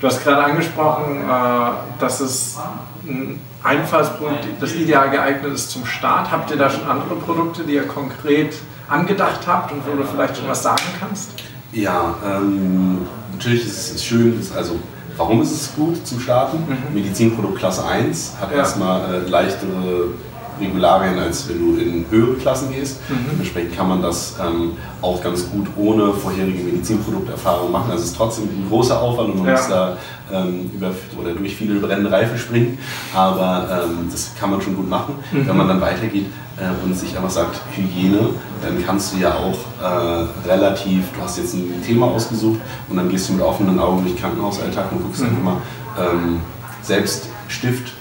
Du 0.00 0.06
hast 0.06 0.22
gerade 0.22 0.44
angesprochen, 0.44 1.28
äh, 1.28 2.00
dass 2.00 2.20
es 2.20 2.58
ein 3.06 3.40
Einfallspunkt, 3.62 4.46
das 4.60 4.74
ideal 4.74 5.10
geeignet 5.10 5.54
ist 5.54 5.70
zum 5.70 5.84
Start. 5.84 6.30
Habt 6.30 6.50
ihr 6.50 6.56
da 6.56 6.70
schon 6.70 6.88
andere 6.88 7.16
Produkte, 7.16 7.64
die 7.64 7.74
ihr 7.74 7.86
konkret 7.86 8.54
angedacht 8.88 9.40
habt 9.46 9.72
und 9.72 9.82
wo 9.86 9.96
du 9.96 10.04
vielleicht 10.04 10.36
schon 10.36 10.48
was 10.48 10.62
sagen 10.62 10.82
kannst? 11.00 11.32
Ja, 11.72 12.14
ähm, 12.24 13.06
natürlich 13.32 13.66
ist 13.66 13.94
es 13.94 14.04
schön, 14.04 14.40
also 14.56 14.78
warum 15.16 15.42
ist 15.42 15.52
es 15.52 15.74
gut 15.74 16.06
zum 16.06 16.20
Starten? 16.20 16.58
Mhm. 16.58 16.94
Medizinprodukt 16.94 17.58
Klasse 17.58 17.84
1 17.84 18.34
hat 18.40 18.52
ja. 18.52 18.58
erstmal 18.58 19.14
äh, 19.14 19.28
leichtere 19.28 20.12
Regularien, 20.60 21.18
als 21.18 21.48
wenn 21.48 21.58
du 21.58 21.80
in 21.80 22.06
höhere 22.10 22.34
Klassen 22.34 22.72
gehst. 22.72 23.00
Mhm. 23.08 23.26
Dementsprechend 23.32 23.76
kann 23.76 23.88
man 23.88 24.02
das 24.02 24.36
ähm, 24.40 24.72
auch 25.00 25.22
ganz 25.22 25.48
gut 25.50 25.66
ohne 25.76 26.12
vorherige 26.12 26.62
Medizinprodukterfahrung 26.62 27.70
machen. 27.70 27.90
Also 27.90 28.04
es 28.04 28.10
ist 28.10 28.16
trotzdem 28.16 28.44
ein 28.44 28.66
großer 28.68 29.00
Aufwand 29.00 29.30
und 29.30 29.38
man 29.38 29.48
ja. 29.48 29.52
muss 29.52 29.68
da 29.68 29.96
ähm, 30.32 30.70
über, 30.74 30.90
oder 31.20 31.32
durch 31.32 31.56
viele 31.56 31.80
brennende 31.80 32.10
Reifen 32.10 32.36
springen, 32.38 32.78
aber 33.14 33.84
ähm, 33.84 34.08
das 34.10 34.32
kann 34.38 34.50
man 34.50 34.60
schon 34.60 34.76
gut 34.76 34.88
machen. 34.88 35.14
Mhm. 35.32 35.48
Wenn 35.48 35.56
man 35.56 35.68
dann 35.68 35.80
weitergeht 35.80 36.26
äh, 36.56 36.84
und 36.84 36.94
sich 36.94 37.16
einfach 37.16 37.30
sagt 37.30 37.60
Hygiene, 37.74 38.30
dann 38.62 38.84
kannst 38.84 39.14
du 39.14 39.18
ja 39.18 39.34
auch 39.34 39.58
äh, 39.82 40.48
relativ, 40.48 41.04
du 41.14 41.22
hast 41.22 41.38
jetzt 41.38 41.54
ein 41.54 41.82
Thema 41.86 42.06
ausgesucht 42.06 42.60
und 42.88 42.96
dann 42.96 43.08
gehst 43.08 43.28
du 43.28 43.34
mit 43.34 43.42
offenen 43.42 43.78
Augen 43.78 44.02
durch 44.02 44.14
den 44.14 44.20
Krankenhausalltag 44.20 44.92
und 44.92 45.02
guckst 45.02 45.22
mhm. 45.22 45.28
einfach 45.28 45.42
mal, 45.42 45.56
ähm, 45.98 46.40
selbst 46.82 47.28
Stift 47.48 47.92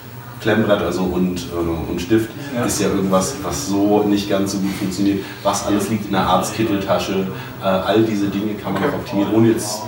Klemmbrett 0.41 0.81
also 0.81 1.03
und, 1.03 1.39
äh, 1.39 1.91
und 1.91 2.01
Stift 2.01 2.29
ja. 2.55 2.65
ist 2.65 2.79
ja 2.79 2.87
irgendwas, 2.87 3.35
was 3.41 3.67
so 3.67 4.03
nicht 4.03 4.29
ganz 4.29 4.51
so 4.51 4.59
gut 4.59 4.73
funktioniert. 4.79 5.23
Was 5.43 5.65
alles 5.65 5.89
liegt 5.89 6.05
in 6.05 6.11
der 6.11 6.21
Arztkitteltasche. 6.21 7.27
Äh, 7.61 7.65
all 7.65 8.03
diese 8.03 8.27
Dinge 8.27 8.53
kann 8.53 8.73
man 8.73 8.83
okay. 8.83 8.91
auch 8.93 8.99
optimieren, 8.99 9.33
ohne 9.33 9.49
jetzt 9.49 9.81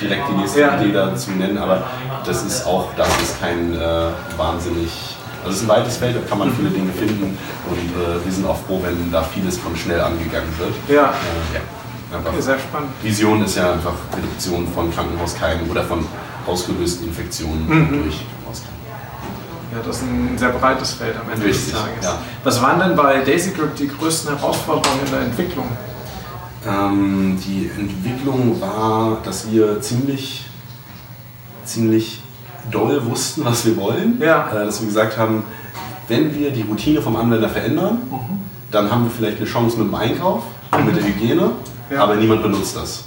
direkt 0.00 0.22
die 0.30 0.36
nächste 0.36 0.60
ja. 0.60 0.80
Idee 0.80 0.92
dazu 0.92 1.30
nennen. 1.32 1.58
Aber 1.58 1.84
das 2.24 2.44
ist 2.44 2.66
auch, 2.66 2.88
das 2.96 3.08
ist 3.22 3.40
kein 3.40 3.74
äh, 3.74 4.08
wahnsinnig. 4.36 4.90
Also 5.42 5.50
es 5.50 5.62
ist 5.62 5.62
ein 5.62 5.76
weites 5.76 5.96
Feld, 5.98 6.16
da 6.16 6.20
kann 6.26 6.38
man 6.38 6.50
viele 6.54 6.70
Dinge 6.70 6.90
finden 6.90 7.36
und 7.68 7.76
äh, 7.76 8.24
wir 8.24 8.32
sind 8.32 8.46
auch 8.46 8.56
froh, 8.66 8.80
wenn 8.82 9.12
da 9.12 9.22
vieles 9.22 9.58
von 9.58 9.76
schnell 9.76 10.00
angegangen 10.00 10.48
wird. 10.56 10.72
Ja. 10.88 11.10
Äh, 11.10 12.14
ja. 12.14 12.18
okay, 12.18 12.40
sehr 12.40 12.58
spannend. 12.58 12.88
Vision 13.02 13.44
ist 13.44 13.56
ja 13.56 13.74
einfach 13.74 13.92
Reduktion 14.16 14.66
von 14.74 14.90
Krankenhauskeimen 14.90 15.70
oder 15.70 15.84
von 15.84 16.06
ausgelösten 16.46 17.08
Infektionen 17.08 17.66
mhm. 17.68 18.04
durch 18.04 18.24
ja, 19.74 19.80
das 19.84 19.96
ist 19.96 20.02
ein 20.02 20.38
sehr 20.38 20.50
breites 20.50 20.92
Feld 20.92 21.16
am 21.16 21.30
Ende 21.30 21.46
Richtig, 21.46 21.72
des 21.72 21.80
Tages. 21.80 22.04
Ja. 22.04 22.18
Was 22.44 22.62
waren 22.62 22.78
denn 22.80 22.96
bei 22.96 23.22
Daisy 23.22 23.50
Grip 23.50 23.74
die 23.76 23.88
größten 23.88 24.36
Herausforderungen 24.36 25.00
in 25.04 25.10
der 25.10 25.20
Entwicklung? 25.20 25.66
Ähm, 26.66 27.38
die 27.44 27.70
Entwicklung 27.78 28.60
war, 28.60 29.18
dass 29.24 29.50
wir 29.50 29.80
ziemlich, 29.80 30.46
ziemlich 31.64 32.22
doll 32.70 33.04
wussten, 33.04 33.44
was 33.44 33.66
wir 33.66 33.76
wollen. 33.76 34.20
Ja. 34.20 34.48
Äh, 34.50 34.66
dass 34.66 34.80
wir 34.80 34.86
gesagt 34.86 35.18
haben, 35.18 35.44
wenn 36.08 36.34
wir 36.34 36.50
die 36.50 36.62
Routine 36.62 37.02
vom 37.02 37.16
Anwender 37.16 37.48
verändern, 37.48 37.98
mhm 38.10 38.44
dann 38.74 38.90
haben 38.90 39.04
wir 39.04 39.10
vielleicht 39.10 39.38
eine 39.38 39.46
Chance 39.46 39.78
mit 39.78 39.86
dem 39.86 39.94
Einkauf 39.94 40.42
und 40.72 40.86
mit 40.86 40.96
der 40.96 41.04
Hygiene, 41.04 41.50
ja. 41.90 42.02
aber 42.02 42.16
niemand 42.16 42.42
benutzt 42.42 42.76
das. 42.76 43.04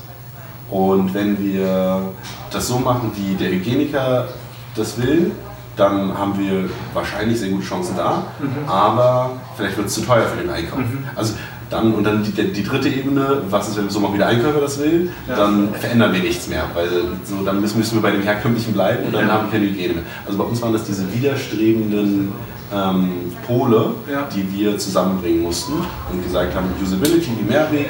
Und 0.69 1.13
wenn 1.13 1.37
wir 1.43 2.13
das 2.51 2.67
so 2.67 2.79
machen, 2.79 3.11
wie 3.15 3.35
der 3.35 3.49
Hygieniker 3.51 4.29
das 4.75 5.01
will, 5.01 5.31
dann 5.77 6.17
haben 6.17 6.37
wir 6.37 6.69
wahrscheinlich 6.93 7.39
sehr 7.39 7.49
gute 7.49 7.63
Chancen 7.63 7.95
da, 7.95 8.25
mhm. 8.39 8.67
aber 8.67 9.31
vielleicht 9.55 9.77
wird 9.77 9.87
es 9.87 9.93
zu 9.93 10.01
teuer 10.01 10.23
für 10.23 10.41
den 10.41 10.49
Einkauf. 10.49 10.79
Mhm. 10.79 11.05
Also 11.15 11.35
dann, 11.69 11.93
und 11.93 12.03
dann 12.03 12.23
die, 12.23 12.31
die, 12.31 12.63
dritte 12.63 12.89
Ebene, 12.89 13.41
was 13.49 13.67
ist, 13.67 13.77
wenn 13.77 13.89
so 13.89 13.99
mal 13.99 14.13
wieder 14.13 14.27
Einkäufer 14.27 14.61
das 14.61 14.79
will, 14.79 15.11
ja. 15.27 15.35
dann 15.35 15.73
verändern 15.73 16.13
wir 16.13 16.21
nichts 16.21 16.47
mehr, 16.47 16.63
weil 16.73 16.89
so, 17.25 17.43
dann 17.43 17.59
müssen, 17.61 17.77
müssen 17.77 17.95
wir 17.95 18.01
bei 18.01 18.11
dem 18.11 18.21
Herkömmlichen 18.21 18.73
bleiben 18.73 19.05
und 19.05 19.13
dann 19.13 19.27
ja. 19.27 19.33
haben 19.33 19.47
wir 19.47 19.51
keine 19.51 19.69
Hygiene 19.69 19.95
mehr. 19.95 20.03
Also 20.25 20.37
bei 20.37 20.45
uns 20.45 20.61
waren 20.61 20.73
das 20.73 20.85
diese 20.85 21.11
widerstrebenden 21.13 22.31
ähm, 22.73 23.33
Pole, 23.45 23.91
ja. 24.11 24.27
die 24.33 24.51
wir 24.57 24.77
zusammenbringen 24.77 25.43
mussten 25.43 25.73
und 26.11 26.23
gesagt 26.23 26.55
haben, 26.55 26.67
Usability 26.81 27.31
wie 27.39 27.51
Mehrweg, 27.51 27.89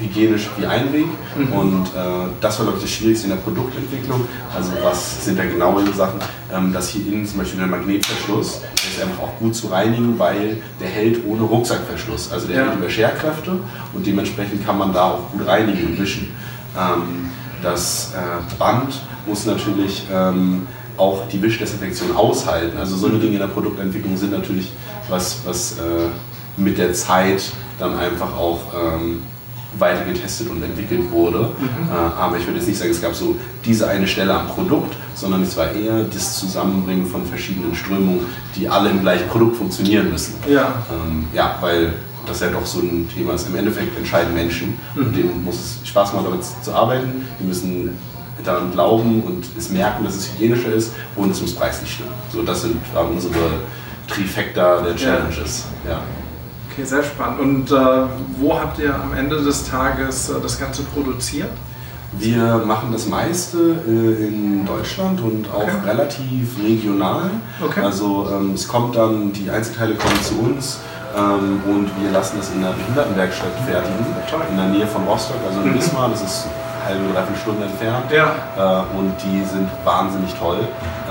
hygienisch 0.00 0.48
wie 0.56 0.66
Einweg. 0.66 1.06
Mhm. 1.36 1.52
Und 1.52 1.86
äh, 1.88 2.28
das 2.40 2.58
war, 2.58 2.66
glaube 2.66 2.78
ich, 2.78 2.84
das 2.84 2.92
Schwierigste 2.92 3.26
in 3.26 3.30
der 3.30 3.38
Produktentwicklung. 3.38 4.26
Also 4.54 4.72
was 4.82 5.24
sind 5.24 5.38
da 5.38 5.44
genauere 5.44 5.92
Sachen? 5.92 6.20
Ähm, 6.52 6.72
dass 6.72 6.88
hier 6.88 7.06
innen 7.06 7.26
zum 7.26 7.38
Beispiel 7.38 7.60
der 7.60 7.68
Magnetverschluss, 7.68 8.60
der 8.60 8.90
ist 8.90 9.02
einfach 9.02 9.24
auch 9.24 9.38
gut 9.38 9.54
zu 9.54 9.68
reinigen, 9.68 10.18
weil 10.18 10.62
der 10.80 10.88
hält 10.88 11.24
ohne 11.26 11.42
Rucksackverschluss. 11.42 12.32
Also 12.32 12.48
der 12.48 12.56
ja. 12.56 12.66
hält 12.66 12.78
über 12.78 12.90
Scherkräfte 12.90 13.58
und 13.92 14.06
dementsprechend 14.06 14.64
kann 14.64 14.78
man 14.78 14.92
da 14.92 15.10
auch 15.12 15.30
gut 15.30 15.46
reinigen 15.46 15.86
und 15.86 16.00
wischen. 16.00 16.30
Ähm, 16.76 17.30
das 17.62 18.14
äh, 18.14 18.56
Band 18.58 19.00
muss 19.26 19.44
natürlich 19.44 20.06
ähm, 20.12 20.66
auch 20.96 21.28
die 21.28 21.40
Wischdesinfektion 21.40 22.14
aushalten. 22.16 22.76
Also 22.76 22.96
so 22.96 23.06
eine 23.06 23.18
Dinge 23.18 23.34
in 23.34 23.38
der 23.40 23.48
Produktentwicklung 23.48 24.16
sind 24.16 24.32
natürlich 24.32 24.72
was, 25.08 25.40
was 25.44 25.78
äh, 25.78 26.08
mit 26.56 26.78
der 26.78 26.92
Zeit 26.92 27.52
dann 27.78 27.98
einfach 27.98 28.36
auch 28.36 28.60
ähm, 28.74 29.22
weiter 29.78 30.04
getestet 30.04 30.50
und 30.50 30.62
entwickelt 30.62 31.10
wurde. 31.10 31.38
Mhm. 31.38 31.90
Äh, 31.90 32.18
aber 32.18 32.36
ich 32.38 32.46
würde 32.46 32.58
jetzt 32.58 32.68
nicht 32.68 32.78
sagen, 32.78 32.90
es 32.90 33.00
gab 33.00 33.14
so 33.14 33.36
diese 33.64 33.88
eine 33.88 34.06
Stelle 34.06 34.34
am 34.34 34.48
Produkt, 34.48 34.96
sondern 35.14 35.42
es 35.42 35.56
war 35.56 35.72
eher 35.72 36.04
das 36.04 36.38
Zusammenbringen 36.38 37.06
von 37.06 37.24
verschiedenen 37.24 37.74
Strömungen, 37.74 38.26
die 38.56 38.68
alle 38.68 38.90
im 38.90 39.00
gleichen 39.00 39.28
Produkt 39.28 39.56
funktionieren 39.56 40.10
müssen. 40.10 40.34
Ja, 40.48 40.82
ähm, 40.90 41.26
ja 41.32 41.56
weil 41.60 41.94
das 42.26 42.40
ja 42.40 42.48
doch 42.48 42.66
so 42.66 42.80
ein 42.80 43.08
Thema 43.12 43.34
ist. 43.34 43.48
Im 43.48 43.56
Endeffekt 43.56 43.96
entscheiden 43.96 44.34
Menschen 44.34 44.78
mhm. 44.94 45.06
und 45.06 45.16
denen 45.16 45.44
muss 45.44 45.56
es 45.56 45.88
Spaß 45.88 46.12
machen, 46.12 46.24
damit 46.24 46.44
zu 46.44 46.72
arbeiten. 46.74 47.26
Die 47.38 47.44
müssen 47.44 47.96
daran 48.44 48.72
glauben 48.72 49.22
und 49.22 49.44
es 49.56 49.70
merken, 49.70 50.04
dass 50.04 50.16
es 50.16 50.32
hygienischer 50.32 50.72
ist 50.72 50.94
und 51.16 51.30
es 51.30 51.40
muss 51.40 51.54
preislich 51.54 51.92
stimmen. 51.92 52.12
So, 52.32 52.42
das 52.42 52.62
sind 52.62 52.76
unsere 52.94 53.60
Trifecta 54.08 54.80
der 54.80 54.96
Challenges. 54.96 55.66
Ja. 55.84 55.92
ja. 55.92 56.02
Okay, 56.70 56.84
sehr 56.84 57.02
spannend. 57.02 57.40
Und 57.40 57.70
äh, 57.70 57.76
wo 58.38 58.58
habt 58.58 58.78
ihr 58.78 58.94
am 58.94 59.14
Ende 59.14 59.42
des 59.42 59.64
Tages 59.64 60.30
äh, 60.30 60.34
das 60.40 60.58
Ganze 60.58 60.82
produziert? 60.82 61.50
Wir 62.12 62.62
machen 62.66 62.90
das 62.92 63.06
meiste 63.06 63.58
äh, 63.86 64.26
in 64.26 64.66
Deutschland 64.66 65.20
und 65.20 65.48
auch 65.52 65.62
okay. 65.62 65.72
relativ 65.86 66.56
regional. 66.62 67.30
Okay. 67.64 67.82
Also 67.82 68.28
ähm, 68.32 68.54
es 68.54 68.66
kommt 68.66 68.96
dann, 68.96 69.32
die 69.32 69.48
Einzelteile 69.50 69.94
kommen 69.94 70.20
zu 70.22 70.38
uns 70.40 70.78
ähm, 71.16 71.60
und 71.66 71.90
wir 72.02 72.10
lassen 72.10 72.38
das 72.38 72.50
in 72.52 72.62
der 72.62 72.70
Behindertenwerkstatt 72.70 73.52
fertigen, 73.66 74.06
in 74.50 74.56
der 74.56 74.66
Nähe 74.66 74.86
von 74.86 75.04
Rostock, 75.06 75.36
also 75.48 75.60
in 75.60 75.70
mhm. 75.70 75.78
Wismar. 75.78 76.08
Das 76.10 76.22
ist 76.22 76.46
halbe, 76.90 77.12
dreiviertel 77.12 77.40
Stunde 77.40 77.64
entfernt. 77.64 78.10
Ja. 78.10 78.34
Äh, 78.56 78.98
und 78.98 79.14
die 79.22 79.44
sind 79.44 79.68
wahnsinnig 79.84 80.34
toll. 80.34 80.58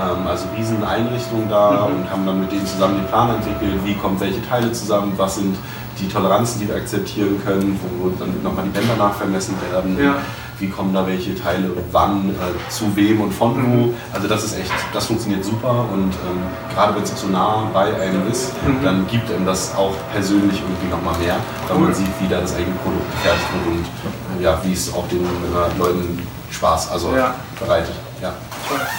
Ähm, 0.00 0.26
also 0.26 0.46
riesen 0.56 0.84
Einrichtungen 0.84 1.48
da 1.48 1.88
mhm. 1.88 1.94
und 1.94 2.10
haben 2.10 2.26
dann 2.26 2.40
mit 2.40 2.52
denen 2.52 2.66
zusammen 2.66 2.96
den 2.96 3.06
Plan 3.06 3.30
entwickelt, 3.30 3.80
wie 3.84 3.94
kommen 3.94 4.20
welche 4.20 4.46
Teile 4.46 4.72
zusammen, 4.72 5.12
was 5.16 5.36
sind 5.36 5.56
die 5.98 6.08
Toleranzen, 6.08 6.60
die 6.60 6.68
wir 6.68 6.76
akzeptieren 6.76 7.40
können, 7.44 7.78
wo 7.98 8.08
dann 8.10 8.42
nochmal 8.42 8.64
die 8.64 8.70
Bänder 8.70 8.96
nachvermessen 8.96 9.54
werden. 9.70 9.98
Ja 9.98 10.16
wie 10.60 10.68
kommen 10.68 10.92
da 10.94 11.06
welche 11.06 11.34
Teile 11.34 11.70
wann, 11.90 12.30
äh, 12.30 12.70
zu 12.70 12.94
wem 12.94 13.20
und 13.20 13.32
von 13.32 13.54
wo. 13.56 13.86
Mhm. 13.86 13.94
Also 14.12 14.28
das 14.28 14.44
ist 14.44 14.58
echt, 14.58 14.72
das 14.92 15.06
funktioniert 15.06 15.44
super 15.44 15.86
und 15.92 16.12
ähm, 16.12 16.42
gerade 16.74 16.94
wenn 16.94 17.02
es 17.02 17.20
so 17.20 17.28
nah 17.28 17.68
bei 17.72 17.94
einem 18.00 18.30
ist, 18.30 18.52
mhm. 18.62 18.84
dann 18.84 19.06
gibt 19.08 19.30
einem 19.30 19.46
das 19.46 19.74
auch 19.74 19.94
persönlich 20.12 20.60
irgendwie 20.60 20.88
nochmal 20.88 21.18
mehr, 21.18 21.36
weil 21.68 21.78
man 21.78 21.94
sieht, 21.94 22.08
wie 22.20 22.28
da 22.28 22.40
das 22.40 22.54
eigene 22.54 22.76
Produkt 22.76 23.12
fertig 23.22 23.42
wird 23.52 23.76
und 23.76 24.40
äh, 24.40 24.44
ja, 24.44 24.60
wie 24.62 24.72
es 24.72 24.92
auch 24.92 25.06
den 25.08 25.24
äh, 25.24 25.78
Leuten 25.78 26.18
Spaß 26.50 26.90
also 26.90 27.14
ja. 27.16 27.34
bereitet. 27.58 27.94
Ja. 28.20 28.34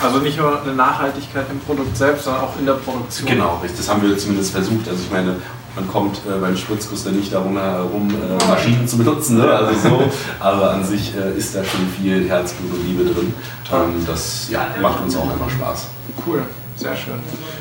Also 0.03 0.17
nicht 0.19 0.37
nur 0.37 0.61
eine 0.61 0.73
Nachhaltigkeit 0.73 1.45
im 1.51 1.59
Produkt 1.59 1.95
selbst, 1.95 2.25
sondern 2.25 2.43
auch 2.43 2.57
in 2.59 2.65
der 2.65 2.73
Produktion. 2.73 3.27
Genau, 3.27 3.61
das 3.61 3.89
haben 3.89 4.01
wir 4.01 4.17
zumindest 4.17 4.51
versucht. 4.51 4.87
Also 4.89 5.03
ich 5.03 5.11
meine, 5.11 5.35
man 5.75 5.87
kommt 5.87 6.17
äh, 6.27 6.37
beim 6.39 6.55
Spritzguss 6.55 7.03
dann 7.03 7.15
nicht 7.15 7.33
darum 7.33 7.57
herum, 7.57 8.09
äh, 8.09 8.47
Maschinen 8.47 8.87
zu 8.87 8.97
benutzen, 8.97 9.37
ne? 9.37 9.49
also 9.49 9.89
so. 9.89 10.03
aber 10.39 10.71
an 10.71 10.83
sich 10.83 11.15
äh, 11.15 11.37
ist 11.37 11.55
da 11.55 11.63
schon 11.63 11.87
viel 11.97 12.27
Herzblut 12.27 12.73
und 12.73 12.85
Liebe 12.85 13.05
drin. 13.05 13.33
Ähm, 13.71 14.05
das 14.05 14.49
ja, 14.49 14.67
macht 14.81 15.01
uns 15.01 15.15
auch 15.15 15.31
einfach 15.31 15.49
Spaß. 15.49 15.87
Cool, 16.25 16.43
sehr 16.75 16.95
schön. 16.95 17.19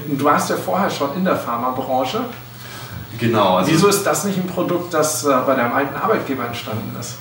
Und 0.08 0.20
du 0.20 0.24
warst 0.24 0.50
ja 0.50 0.56
vorher 0.56 0.90
schon 0.90 1.14
in 1.16 1.24
der 1.24 1.36
Pharmabranche. 1.36 2.24
Genau. 3.18 3.56
Also 3.56 3.70
Wieso 3.70 3.88
ist 3.88 4.04
das 4.04 4.24
nicht 4.24 4.38
ein 4.38 4.46
Produkt, 4.46 4.94
das 4.94 5.24
äh, 5.24 5.28
bei 5.46 5.54
deinem 5.54 5.72
alten 5.72 5.94
Arbeitgeber 5.94 6.46
entstanden 6.46 6.96
ist? 6.98 7.16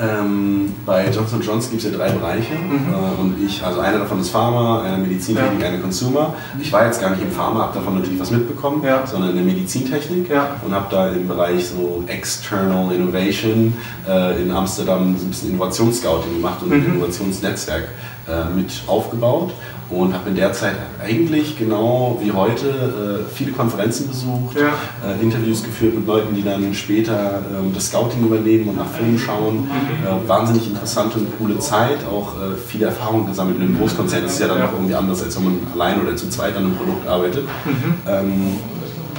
Ähm, 0.00 0.74
bei 0.86 1.10
Johnson 1.10 1.40
Johnson 1.42 1.72
gibt 1.72 1.84
es 1.84 1.90
ja 1.90 1.96
drei 1.96 2.10
Bereiche 2.10 2.54
mhm. 2.54 2.92
äh, 2.92 3.20
und 3.20 3.44
ich, 3.44 3.64
also 3.64 3.80
einer 3.80 3.98
davon 3.98 4.20
ist 4.20 4.30
Pharma, 4.30 4.82
eine 4.82 4.98
Medizintechnik, 4.98 5.60
ja. 5.60 5.68
eine 5.68 5.80
Consumer. 5.80 6.34
Ich 6.60 6.72
war 6.72 6.86
jetzt 6.86 7.00
gar 7.00 7.10
nicht 7.10 7.22
im 7.22 7.32
Pharma, 7.32 7.62
habe 7.62 7.74
davon 7.74 7.96
natürlich 7.96 8.20
was 8.20 8.30
mitbekommen, 8.30 8.82
ja. 8.84 9.04
sondern 9.04 9.30
in 9.30 9.36
der 9.36 9.44
Medizintechnik 9.44 10.30
ja. 10.30 10.56
und 10.64 10.72
habe 10.72 10.86
da 10.90 11.08
im 11.08 11.26
Bereich 11.26 11.66
so 11.66 12.04
External 12.06 12.92
Innovation 12.92 13.74
äh, 14.08 14.40
in 14.40 14.52
Amsterdam 14.52 15.16
so 15.18 15.26
ein 15.26 15.30
bisschen 15.30 15.50
Innovationsscouting 15.50 16.34
gemacht 16.34 16.62
und 16.62 16.68
mhm. 16.68 16.74
ein 16.74 16.94
Innovationsnetzwerk 16.94 17.88
äh, 18.28 18.54
mit 18.54 18.70
aufgebaut 18.86 19.52
und 19.90 20.12
habe 20.12 20.28
in 20.28 20.36
der 20.36 20.52
Zeit 20.52 20.74
eigentlich 21.02 21.56
genau 21.56 22.18
wie 22.20 22.32
heute 22.32 23.24
äh, 23.26 23.34
viele 23.34 23.52
Konferenzen 23.52 24.08
besucht, 24.08 24.56
ja. 24.56 24.72
äh, 25.08 25.22
Interviews 25.22 25.62
geführt 25.62 25.94
mit 25.94 26.06
Leuten, 26.06 26.34
die 26.34 26.42
dann 26.42 26.74
später 26.74 27.38
äh, 27.38 27.74
das 27.74 27.86
Scouting 27.86 28.24
übernehmen 28.24 28.68
und 28.68 28.76
nach 28.76 28.90
Filmen 28.90 29.18
schauen. 29.18 29.68
Mhm. 29.68 30.28
wahnsinnig 30.28 30.68
interessante 30.68 31.18
und 31.18 31.38
coole 31.38 31.58
Zeit, 31.58 31.98
auch 32.06 32.34
äh, 32.34 32.56
viele 32.56 32.86
Erfahrungen 32.86 33.26
gesammelt 33.26 33.56
in 33.56 33.62
einem 33.62 33.78
Großkonzern. 33.78 34.22
Das 34.22 34.34
ist 34.34 34.40
ja 34.40 34.48
dann 34.48 34.62
auch 34.62 34.72
irgendwie 34.72 34.94
anders, 34.94 35.22
als 35.22 35.36
wenn 35.36 35.44
man 35.44 35.58
allein 35.72 36.00
oder 36.00 36.16
zu 36.16 36.28
zweit 36.28 36.56
an 36.56 36.64
einem 36.64 36.76
Produkt 36.76 37.06
arbeitet. 37.06 37.44
Mhm. 37.64 37.94
Ähm, 38.06 38.58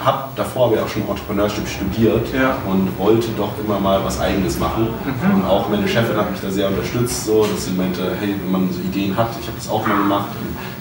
habe 0.03 0.29
davor 0.35 0.67
aber 0.67 0.83
auch 0.83 0.87
schon 0.87 1.07
Entrepreneurship 1.07 1.67
studiert 1.67 2.27
ja. 2.33 2.57
und 2.69 2.97
wollte 2.97 3.29
doch 3.37 3.51
immer 3.63 3.79
mal 3.79 4.03
was 4.03 4.19
Eigenes 4.19 4.59
machen. 4.59 4.87
Mhm. 4.87 5.35
Und 5.35 5.45
auch 5.45 5.69
meine 5.69 5.87
Chefin 5.87 6.17
hat 6.17 6.31
mich 6.31 6.39
da 6.41 6.49
sehr 6.49 6.67
unterstützt, 6.67 7.25
so, 7.25 7.45
dass 7.45 7.65
sie 7.65 7.71
meinte, 7.71 8.15
hey, 8.19 8.35
wenn 8.41 8.51
man 8.51 8.71
so 8.71 8.79
Ideen 8.79 9.15
hat, 9.15 9.29
ich 9.39 9.47
habe 9.47 9.57
das 9.57 9.69
auch 9.69 9.85
mal 9.85 9.97
gemacht. 9.97 10.29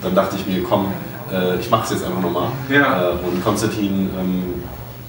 Dann 0.03 0.15
dachte 0.15 0.37
ich 0.37 0.47
mir, 0.47 0.63
komm, 0.63 0.93
äh, 1.33 1.59
ich 1.59 1.71
mache 1.71 1.85
es 1.85 1.91
jetzt 1.91 2.05
einfach 2.05 2.21
nochmal. 2.21 2.49
Ja. 2.69 3.11
Äh, 3.11 3.27
und 3.27 3.43
Konstantin 3.43 4.11
ähm, 4.19 4.43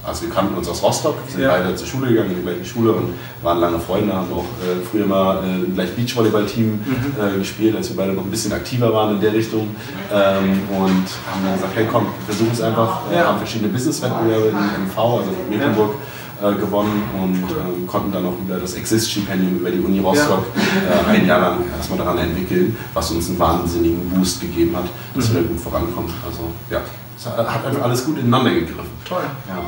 also 0.02 0.22
wir 0.22 0.30
kannten 0.30 0.54
uns 0.54 0.66
aus 0.68 0.82
Rostock, 0.82 1.16
sind 1.28 1.42
ja. 1.42 1.50
beide 1.50 1.74
zur 1.74 1.86
Schule 1.86 2.08
gegangen, 2.08 2.30
in 2.30 2.36
die 2.36 2.42
gleiche 2.42 2.64
Schule 2.64 2.92
und 2.92 3.14
waren 3.42 3.58
lange 3.58 3.78
Freunde, 3.78 4.14
haben 4.14 4.32
auch 4.32 4.44
äh, 4.64 4.82
früher 4.90 5.06
mal 5.06 5.44
äh, 5.44 5.70
gleich 5.74 5.94
Beachvolleyball-Team 5.94 6.66
mhm. 6.66 7.36
äh, 7.36 7.38
gespielt, 7.38 7.76
als 7.76 7.90
wir 7.90 7.96
beide 7.96 8.12
noch 8.12 8.24
ein 8.24 8.30
bisschen 8.30 8.52
aktiver 8.52 8.92
waren 8.94 9.16
in 9.16 9.20
der 9.20 9.34
Richtung 9.34 9.68
ähm, 10.12 10.60
und 10.70 11.04
haben 11.30 11.44
dann 11.44 11.54
gesagt, 11.54 11.72
hey 11.74 11.86
komm, 11.90 12.06
wir 12.06 12.34
versuchen 12.34 12.52
es 12.52 12.62
einfach, 12.62 13.02
äh, 13.10 13.16
ja. 13.16 13.26
haben 13.26 13.38
verschiedene 13.38 13.70
Business-Wettbewerbe 13.70 14.48
in 14.48 14.86
MV, 14.86 14.98
also 14.98 15.30
in 15.44 15.50
Mecklenburg, 15.50 15.90
ja. 15.92 15.98
Äh, 16.42 16.54
gewonnen 16.54 17.02
und 17.20 17.34
ähm, 17.34 17.86
konnten 17.86 18.12
dann 18.12 18.24
auch 18.24 18.32
über 18.42 18.56
das 18.56 18.72
Exist-Stipendium 18.72 19.58
über 19.58 19.70
die 19.70 19.80
Uni 19.80 19.98
Rostock 19.98 20.46
äh, 20.56 21.10
ein 21.10 21.26
Jahr 21.26 21.38
lang 21.38 21.56
erstmal 21.76 21.98
daran 21.98 22.16
entwickeln, 22.16 22.74
was 22.94 23.10
uns 23.10 23.28
einen 23.28 23.38
wahnsinnigen 23.38 24.08
Boost 24.08 24.40
gegeben 24.40 24.74
hat, 24.74 24.86
dass 25.14 25.28
mhm. 25.28 25.34
wir 25.34 25.42
da 25.42 25.48
gut 25.48 25.60
vorankommen. 25.60 26.10
Also 26.24 26.50
ja, 26.70 26.80
es 27.14 27.26
hat 27.26 27.46
einfach 27.46 27.82
alles 27.82 28.06
gut 28.06 28.16
ineinander 28.18 28.52
gegriffen. 28.52 28.88
Toll. 29.06 29.22
Ja. 29.48 29.58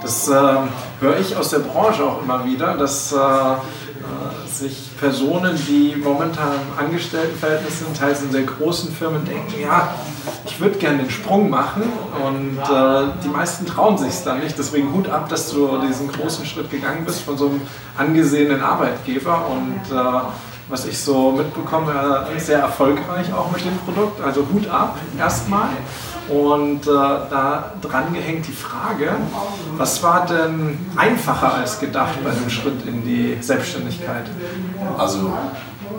Das 0.00 0.28
äh, 0.28 0.32
höre 1.00 1.18
ich 1.18 1.36
aus 1.36 1.50
der 1.50 1.58
Branche 1.58 2.04
auch 2.04 2.22
immer 2.22 2.44
wieder, 2.44 2.76
dass 2.76 3.10
äh, 3.10 3.16
sich 4.58 4.90
Personen, 4.98 5.58
die 5.68 5.96
momentan 5.96 6.52
im 6.54 6.86
Angestelltenverhältnis 6.86 7.80
sind, 7.80 7.96
teils 7.96 8.22
in 8.22 8.30
sehr 8.30 8.44
großen 8.44 8.92
Firmen, 8.92 9.24
denken, 9.24 9.60
ja, 9.60 9.94
ich 10.44 10.60
würde 10.60 10.78
gerne 10.78 10.98
den 10.98 11.10
Sprung 11.10 11.50
machen 11.50 11.82
und 12.24 12.58
äh, 12.58 13.12
die 13.24 13.28
meisten 13.28 13.66
trauen 13.66 13.98
sich 13.98 14.08
es 14.08 14.24
dann 14.24 14.40
nicht. 14.40 14.58
Deswegen 14.58 14.92
Hut 14.92 15.08
ab, 15.08 15.28
dass 15.28 15.50
du 15.50 15.78
diesen 15.86 16.08
großen 16.08 16.44
Schritt 16.46 16.70
gegangen 16.70 17.04
bist 17.04 17.22
von 17.22 17.36
so 17.36 17.48
einem 17.48 17.60
angesehenen 17.96 18.62
Arbeitgeber 18.62 19.46
und 19.48 19.96
äh, 19.96 20.20
was 20.68 20.84
ich 20.86 20.98
so 20.98 21.30
mitbekomme, 21.32 22.26
sehr 22.38 22.58
erfolgreich 22.58 23.32
auch 23.32 23.50
mit 23.52 23.64
dem 23.64 23.76
Produkt. 23.78 24.20
Also 24.20 24.46
Hut 24.52 24.66
ab 24.68 24.98
erstmal. 25.18 25.68
Und 26.28 26.86
äh, 26.86 26.90
da 26.90 27.72
dran 27.80 28.12
gehängt 28.12 28.46
die 28.46 28.52
Frage, 28.52 29.10
was 29.76 30.02
war 30.02 30.26
denn 30.26 30.78
einfacher 30.96 31.54
als 31.54 31.78
gedacht 31.78 32.22
bei 32.24 32.30
dem 32.30 32.50
Schritt 32.50 32.86
in 32.86 33.04
die 33.04 33.36
Selbstständigkeit? 33.40 34.26
Also 34.98 35.32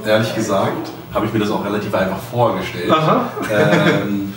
ehrlich 0.05 0.35
gesagt 0.35 0.91
habe 1.13 1.25
ich 1.25 1.33
mir 1.33 1.39
das 1.39 1.49
auch 1.49 1.63
relativ 1.63 1.93
einfach 1.95 2.19
vorgestellt. 2.31 2.93
Ähm, 3.51 4.33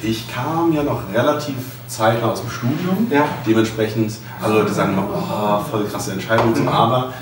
Ich 0.00 0.32
kam 0.32 0.72
ja 0.72 0.84
noch 0.84 1.00
relativ 1.12 1.56
zeitnah 1.88 2.28
aus 2.30 2.40
dem 2.40 2.50
Studium. 2.50 3.08
Ja. 3.10 3.24
Dementsprechend, 3.46 4.12
alle 4.40 4.60
Leute 4.60 4.72
sagen 4.72 4.92
immer, 4.92 5.06
oh, 5.12 5.70
voll 5.70 5.84
krasse 5.86 6.12
Entscheidung, 6.12 6.54
mhm. 6.54 6.68
aber 6.68 7.12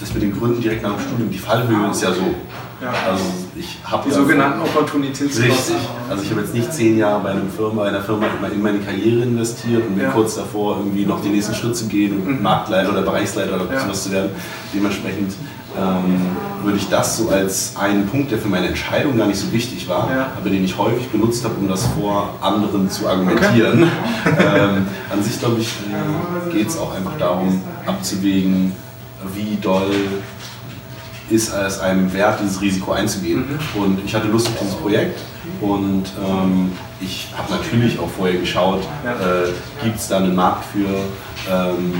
das 0.00 0.14
mit 0.14 0.22
den 0.22 0.38
Gründen 0.38 0.60
direkt 0.62 0.82
nach 0.82 0.92
dem 0.92 1.00
Studium, 1.00 1.30
die 1.30 1.38
Fallhöhe 1.38 1.90
ist 1.90 2.02
ja 2.02 2.10
so. 2.12 2.34
Ja. 2.82 2.92
Also 3.10 3.24
ich 3.54 3.78
habe 3.84 4.08
die 4.08 4.14
sogenannten 4.14 4.60
Opportunitätskosten. 4.60 5.44
Richtig. 5.44 5.76
Also 6.10 6.22
ich 6.24 6.30
habe 6.30 6.40
jetzt 6.40 6.52
nicht 6.52 6.72
zehn 6.72 6.98
Jahre 6.98 7.22
bei 7.22 7.30
einer 7.30 7.42
Firma, 7.56 7.82
bei 7.82 7.88
einer 7.88 8.02
Firma 8.02 8.26
in 8.52 8.60
meine 8.60 8.80
Karriere 8.80 9.22
investiert 9.22 9.86
und 9.86 9.94
bin 9.94 10.04
ja. 10.04 10.10
kurz 10.10 10.34
davor, 10.34 10.78
irgendwie 10.78 11.06
noch 11.06 11.22
den 11.22 11.32
nächsten 11.32 11.54
Schritt 11.54 11.76
zu 11.76 11.86
gehen 11.86 12.16
und 12.16 12.26
mhm. 12.26 12.42
Marktleiter 12.42 12.90
oder 12.90 13.02
Bereichsleiter 13.02 13.54
oder 13.54 13.72
ja. 13.72 13.80
sowas 13.80 14.02
zu 14.02 14.10
werden. 14.10 14.30
Dementsprechend 14.74 15.32
ähm, 15.78 16.36
würde 16.64 16.78
ich 16.78 16.88
das 16.88 17.16
so 17.16 17.28
als 17.28 17.76
einen 17.76 18.06
Punkt, 18.06 18.32
der 18.32 18.38
für 18.38 18.48
meine 18.48 18.66
Entscheidung 18.66 19.16
gar 19.16 19.26
nicht 19.26 19.38
so 19.38 19.52
wichtig 19.52 19.88
war, 19.88 20.10
ja. 20.10 20.32
aber 20.36 20.50
den 20.50 20.64
ich 20.64 20.76
häufig 20.76 21.08
benutzt 21.08 21.44
habe, 21.44 21.54
um 21.54 21.68
das 21.68 21.86
vor 21.86 22.34
anderen 22.40 22.90
zu 22.90 23.08
argumentieren. 23.08 23.84
Okay. 24.24 24.36
ähm, 24.38 24.86
an 25.10 25.22
sich, 25.22 25.38
glaube 25.38 25.60
ich, 25.60 25.68
äh, 25.68 26.52
geht 26.52 26.68
es 26.68 26.78
auch 26.78 26.94
einfach 26.94 27.16
darum, 27.18 27.62
abzuwägen, 27.86 28.72
wie 29.34 29.56
doll 29.60 29.90
ist 31.30 31.52
es 31.52 31.80
einem 31.80 32.12
wert, 32.12 32.40
dieses 32.40 32.60
Risiko 32.60 32.92
einzugehen. 32.92 33.44
Mhm. 33.74 33.82
Und 33.82 34.04
ich 34.04 34.14
hatte 34.14 34.28
Lust 34.28 34.48
auf 34.48 34.58
dieses 34.60 34.74
Projekt 34.74 35.20
und 35.60 36.04
ähm, 36.24 36.72
ich 37.00 37.28
habe 37.36 37.52
natürlich 37.52 37.98
auch 37.98 38.08
vorher 38.08 38.38
geschaut, 38.38 38.82
äh, 39.04 39.84
gibt 39.84 39.96
es 39.96 40.08
da 40.08 40.18
einen 40.18 40.34
Markt 40.34 40.64
für, 40.66 40.86
ähm, 41.50 41.94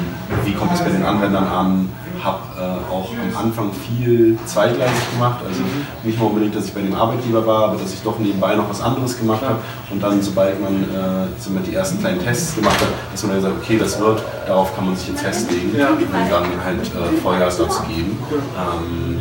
wie 0.44 0.52
kommt 0.52 0.72
es 0.72 0.80
bei 0.80 0.90
den 0.90 1.04
Anwendern 1.04 1.46
an, 1.46 1.88
habe 2.24 2.40
äh, 2.58 2.92
auch 2.92 3.10
am 3.10 3.36
Anfang 3.36 3.70
viel 3.72 4.38
zweigleisig 4.46 5.12
gemacht, 5.12 5.40
also 5.46 5.60
nicht 6.04 6.18
mal 6.18 6.26
unbedingt, 6.26 6.54
dass 6.54 6.66
ich 6.66 6.74
bei 6.74 6.80
dem 6.80 6.94
Arbeitgeber 6.94 7.46
war, 7.46 7.68
aber 7.68 7.76
dass 7.76 7.92
ich 7.92 8.02
doch 8.02 8.18
nebenbei 8.18 8.54
noch 8.54 8.68
was 8.68 8.80
anderes 8.80 9.18
gemacht 9.18 9.42
habe 9.42 9.58
und 9.90 10.02
dann, 10.02 10.22
sobald 10.22 10.60
man 10.60 10.82
äh, 10.82 11.62
die 11.66 11.74
ersten 11.74 12.00
kleinen 12.00 12.20
Tests 12.20 12.54
gemacht 12.54 12.80
hat, 12.80 12.88
dass 13.12 13.22
man 13.22 13.32
dann 13.32 13.42
sagt, 13.42 13.54
okay, 13.62 13.78
das 13.78 13.98
wird, 13.98 14.22
darauf 14.46 14.74
kann 14.74 14.86
man 14.86 14.96
sich 14.96 15.08
jetzt 15.08 15.22
festlegen 15.22 15.76
ja. 15.76 15.90
und 15.90 16.00
dann 16.12 16.64
halt 16.64 16.80
äh, 16.80 17.20
Vollgas 17.22 17.58
dazu 17.58 17.82
geben. 17.84 18.18
Ähm, 18.30 19.20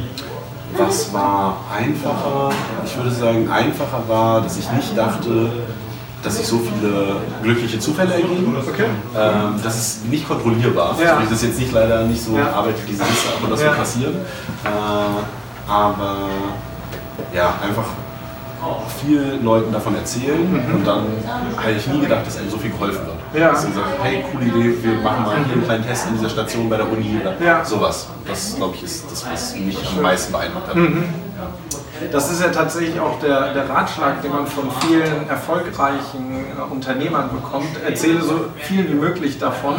was 0.78 1.14
war 1.14 1.58
einfacher? 1.76 2.50
Ich 2.86 2.96
würde 2.96 3.12
sagen, 3.12 3.50
einfacher 3.50 4.04
war, 4.08 4.42
dass 4.42 4.58
ich 4.58 4.72
nicht 4.72 4.98
dachte, 4.98 5.52
dass 6.24 6.38
sich 6.38 6.48
so 6.48 6.60
viele 6.60 7.18
glückliche 7.42 7.80
Zufälle 7.80 8.14
ergeben. 8.14 8.56
Okay. 8.68 8.86
Ähm, 9.16 9.60
das 9.64 9.78
ist 9.78 10.06
nicht 10.08 10.28
kontrollierbar. 10.28 10.96
Ja. 11.04 11.20
Das 11.22 11.32
ist 11.32 11.44
jetzt 11.44 11.60
nicht 11.60 11.72
leider 11.72 12.04
nicht 12.04 12.24
so 12.24 12.38
ja. 12.38 12.52
Arbeit 12.52 12.76
wie 12.84 12.92
diese 12.92 13.04
Liste, 13.04 13.30
aber 13.38 13.50
das 13.50 13.62
ja. 13.62 13.68
wird 13.68 13.78
passieren. 13.78 14.16
Äh, 14.64 15.72
aber 15.72 16.18
ja, 17.34 17.56
einfach 17.62 17.86
vielen 19.02 19.44
Leuten 19.44 19.72
davon 19.72 19.96
erzählen 19.96 20.52
mhm. 20.52 20.76
und 20.76 20.88
dann 20.88 21.06
hätte 21.60 21.80
ich 21.80 21.88
nie 21.88 22.02
gedacht, 22.02 22.26
dass 22.26 22.38
einem 22.38 22.50
so 22.50 22.58
viel 22.58 22.72
geholfen 22.72 23.06
wird. 23.06 23.42
Ja. 23.42 23.52
Dass 23.52 23.66
gesagt, 23.66 23.88
hey, 24.04 24.24
coole 24.32 24.46
Idee, 24.46 24.84
wir 24.84 24.94
machen 25.02 25.24
mal 25.24 25.38
hier 25.46 25.54
einen 25.54 25.64
kleinen 25.64 25.86
Test 25.86 26.08
in 26.08 26.18
dieser 26.18 26.30
Station 26.30 26.70
bei 26.70 26.78
der 26.78 26.92
Uni 26.92 27.20
oder 27.22 27.34
ja. 27.44 27.66
sowas. 27.66 28.08
Das, 28.28 28.56
glaube 28.56 28.76
ich, 28.76 28.84
ist 28.84 29.10
das, 29.10 29.26
was 29.32 29.56
mich 29.56 29.78
am 29.96 30.04
meisten 30.04 30.32
beeindruckt 30.32 30.68
hat. 30.68 30.76
Mhm. 30.76 31.06
Das 32.12 32.32
ist 32.32 32.42
ja 32.42 32.50
tatsächlich 32.50 33.00
auch 33.00 33.20
der, 33.20 33.54
der 33.54 33.70
Ratschlag, 33.70 34.22
den 34.22 34.32
man 34.32 34.48
von 34.48 34.64
vielen 34.82 35.30
erfolgreichen 35.30 36.46
äh, 36.58 36.74
Unternehmern 36.74 37.30
bekommt. 37.30 37.68
Erzähle 37.86 38.22
so 38.22 38.46
viel 38.58 38.90
wie 38.90 38.96
möglich 38.96 39.38
davon. 39.38 39.76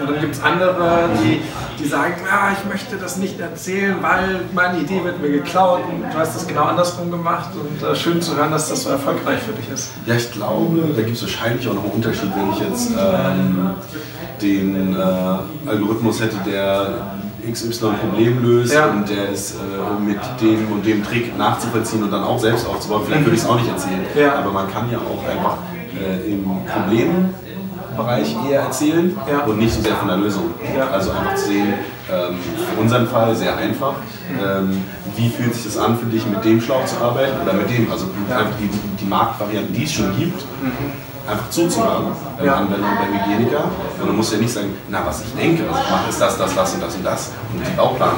Und 0.00 0.10
dann 0.10 0.20
gibt 0.20 0.36
es 0.36 0.42
andere, 0.42 1.08
die, 1.22 1.40
die 1.78 1.88
sagen, 1.88 2.14
ja, 2.24 2.52
ich 2.52 2.70
möchte 2.70 2.96
das 2.96 3.16
nicht 3.16 3.40
erzählen, 3.40 3.96
weil 4.00 4.40
meine 4.54 4.78
Idee 4.78 5.02
wird 5.02 5.20
mir 5.20 5.30
geklaut. 5.30 5.80
Und 5.88 6.04
du 6.12 6.18
hast 6.18 6.36
das 6.36 6.46
genau 6.46 6.64
andersrum 6.64 7.10
gemacht. 7.10 7.50
Und 7.54 7.86
äh, 7.86 7.96
schön 7.96 8.22
zu 8.22 8.36
hören, 8.36 8.52
dass 8.52 8.68
das 8.68 8.84
so 8.84 8.90
erfolgreich 8.90 9.40
für 9.40 9.52
dich 9.52 9.68
ist. 9.68 9.90
Ja, 10.06 10.14
ich 10.14 10.30
glaube, 10.30 10.78
da 10.94 11.02
gibt 11.02 11.16
es 11.16 11.22
wahrscheinlich 11.22 11.66
auch 11.68 11.74
noch 11.74 11.84
einen 11.84 11.92
Unterschied, 11.92 12.30
wenn 12.36 12.52
ich 12.52 12.60
jetzt 12.60 12.90
ähm, 12.92 13.70
den 14.40 14.94
äh, 14.94 15.68
Algorithmus 15.68 16.20
hätte, 16.20 16.36
der 16.46 17.16
XY 17.50 17.92
Problem 18.00 18.44
löst 18.44 18.74
ja. 18.74 18.86
und 18.86 19.08
der 19.08 19.30
ist 19.30 19.54
äh, 19.54 20.00
mit 20.00 20.18
dem 20.40 20.72
und 20.72 20.84
dem 20.84 21.04
Trick 21.04 21.36
nachzuvollziehen 21.36 22.02
und 22.02 22.12
dann 22.12 22.24
auch 22.24 22.38
selbst 22.38 22.66
aufzubauen. 22.66 23.02
Vielleicht 23.06 23.24
würde 23.24 23.36
ich 23.36 23.42
es 23.42 23.48
auch 23.48 23.56
nicht 23.56 23.68
erzählen, 23.68 24.04
ja. 24.14 24.34
aber 24.34 24.50
man 24.52 24.70
kann 24.72 24.90
ja 24.90 24.98
auch 24.98 25.28
einfach 25.28 25.58
äh, 26.00 26.30
im 26.30 26.44
Problembereich 26.66 28.36
eher 28.48 28.60
erzählen 28.62 29.16
ja. 29.30 29.40
und 29.40 29.58
nicht 29.58 29.74
so 29.74 29.80
sehr 29.80 29.96
von 29.96 30.08
der 30.08 30.18
Lösung. 30.18 30.54
Also 30.92 31.10
einfach 31.10 31.34
zu 31.34 31.46
sehen, 31.46 31.74
ähm, 32.12 32.36
für 32.70 32.80
unseren 32.80 33.06
Fall 33.08 33.34
sehr 33.34 33.56
einfach, 33.56 33.94
ähm, 34.30 34.82
wie 35.16 35.28
fühlt 35.28 35.54
sich 35.54 35.64
das 35.64 35.78
an 35.78 35.98
für 35.98 36.06
dich, 36.06 36.26
mit 36.26 36.44
dem 36.44 36.60
Schlauch 36.60 36.84
zu 36.84 36.96
arbeiten 36.98 37.40
oder 37.42 37.52
mit 37.52 37.70
dem, 37.70 37.90
also 37.90 38.06
einfach 38.28 38.56
die, 38.60 38.70
die 39.00 39.08
Marktvarianten, 39.08 39.74
die 39.74 39.84
es 39.84 39.92
schon 39.92 40.16
gibt. 40.16 40.42
Mhm 40.62 41.05
einfach 41.28 41.50
zuzuhören 41.50 42.06
beim 42.36 42.46
ja. 42.46 42.54
Anwender 42.54 42.88
und 42.88 42.98
beim 42.98 43.12
Hygieniker. 43.12 43.64
Und 44.00 44.06
man 44.06 44.16
muss 44.16 44.32
ja 44.32 44.38
nicht 44.38 44.52
sagen, 44.52 44.74
na, 44.88 45.04
was 45.04 45.22
ich 45.22 45.34
denke, 45.34 45.64
was 45.68 45.80
ich 45.82 45.90
mache, 45.90 46.08
ist 46.10 46.20
das, 46.20 46.38
das, 46.38 46.54
das 46.54 46.74
und 46.74 46.82
das 46.82 46.94
und 46.94 47.04
das 47.04 47.30
und 47.52 47.66
den 47.66 47.76
Bauplan 47.76 48.10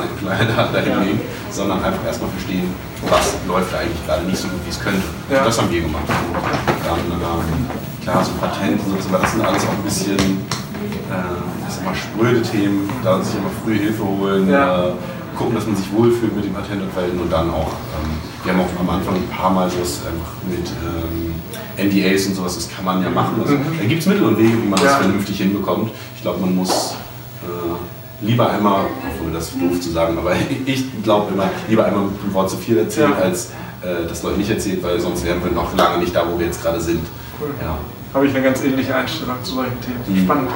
dahin 0.72 0.90
ja. 0.90 1.00
nehmen, 1.00 1.20
sondern 1.50 1.82
einfach 1.82 2.04
erstmal 2.04 2.30
verstehen, 2.30 2.74
was 3.08 3.34
läuft 3.46 3.72
da 3.72 3.78
eigentlich 3.78 4.06
gerade 4.06 4.24
nicht 4.24 4.38
so 4.38 4.48
gut, 4.48 4.60
wie 4.64 4.70
es 4.70 4.80
könnte. 4.80 5.02
Ja. 5.30 5.44
Das 5.44 5.58
haben 5.58 5.70
wir 5.70 5.80
gemacht. 5.80 6.04
Dann, 6.08 6.98
ähm, 6.98 7.66
klar, 8.02 8.24
so 8.24 8.32
Patente 8.40 8.82
und 8.84 9.02
so, 9.02 9.08
das 9.10 9.32
sind 9.32 9.44
alles 9.44 9.62
auch 9.64 9.72
ein 9.72 9.82
bisschen 9.84 10.16
äh, 10.16 11.68
ich 11.68 11.84
mal, 11.84 11.94
spröde 11.94 12.42
Themen, 12.42 12.88
da 13.02 13.22
sich 13.22 13.36
immer 13.36 13.50
früh 13.64 13.78
Hilfe 13.78 14.04
holen. 14.04 14.52
Äh, 14.52 14.92
gucken, 15.36 15.54
dass 15.54 15.66
man 15.66 15.76
sich 15.76 15.86
wohlfühlt 15.92 16.34
mit 16.34 16.44
dem 16.44 16.52
Patentanwälten 16.52 17.20
und 17.20 17.32
dann 17.32 17.48
auch, 17.50 17.70
ähm, 17.94 18.10
wir 18.42 18.52
haben 18.52 18.60
auch 18.60 18.80
am 18.80 18.90
Anfang 18.90 19.14
ein 19.14 19.28
paar 19.28 19.50
Mal 19.50 19.70
sowas 19.70 20.00
einfach 20.02 20.34
mit 20.50 20.66
ähm, 20.82 21.37
NDAs 21.76 22.26
und 22.26 22.34
sowas, 22.34 22.54
das 22.56 22.68
kann 22.68 22.84
man 22.84 23.02
ja 23.02 23.10
machen. 23.10 23.40
Also, 23.40 23.54
da 23.56 23.86
gibt 23.86 24.00
es 24.00 24.06
Mittel 24.06 24.24
und 24.24 24.38
Wege, 24.38 24.62
wie 24.62 24.68
man 24.68 24.78
ja. 24.80 24.86
das 24.86 24.96
vernünftig 24.96 25.38
hinbekommt. 25.38 25.90
Ich 26.16 26.22
glaube, 26.22 26.40
man 26.40 26.54
muss 26.54 26.94
äh, 27.42 28.26
lieber 28.26 28.50
einmal, 28.50 28.86
obwohl 29.14 29.32
das 29.32 29.52
doof 29.52 29.80
zu 29.80 29.90
sagen, 29.90 30.18
aber 30.18 30.32
ich 30.66 31.02
glaube 31.02 31.32
immer, 31.32 31.50
lieber 31.68 31.84
einmal 31.84 32.04
ein 32.04 32.34
Wort 32.34 32.50
zu 32.50 32.56
viel 32.56 32.78
erzählen, 32.78 33.12
ja. 33.18 33.24
als 33.24 33.50
äh, 33.82 34.06
das 34.08 34.22
Leute 34.22 34.38
nicht 34.38 34.50
erzählt, 34.50 34.82
weil 34.82 34.98
sonst 35.00 35.24
wären 35.24 35.42
wir 35.42 35.52
noch 35.52 35.76
lange 35.76 35.98
nicht 35.98 36.14
da, 36.14 36.24
wo 36.30 36.38
wir 36.38 36.46
jetzt 36.46 36.62
gerade 36.62 36.80
sind. 36.80 37.06
Cool. 37.40 37.50
Ja. 37.60 37.78
Habe 38.14 38.26
ich 38.26 38.34
eine 38.34 38.42
ganz 38.42 38.62
ähnliche 38.64 38.94
Einstellung 38.94 39.36
zu 39.42 39.54
solchen 39.54 39.80
Themen. 39.80 40.20
Mhm. 40.20 40.24
Spannend. 40.24 40.50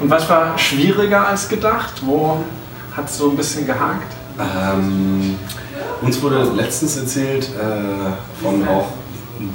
Und 0.00 0.10
was 0.10 0.28
war 0.28 0.58
schwieriger 0.58 1.28
als 1.28 1.48
gedacht? 1.48 2.02
Wo 2.04 2.42
hat 2.96 3.08
es 3.08 3.18
so 3.18 3.30
ein 3.30 3.36
bisschen 3.36 3.66
gehakt? 3.66 4.12
Ähm, 4.38 5.36
uns 6.00 6.20
wurde 6.20 6.42
letztens 6.56 6.96
erzählt 6.96 7.44
äh, 7.44 8.42
von 8.42 8.66
auch 8.66 8.88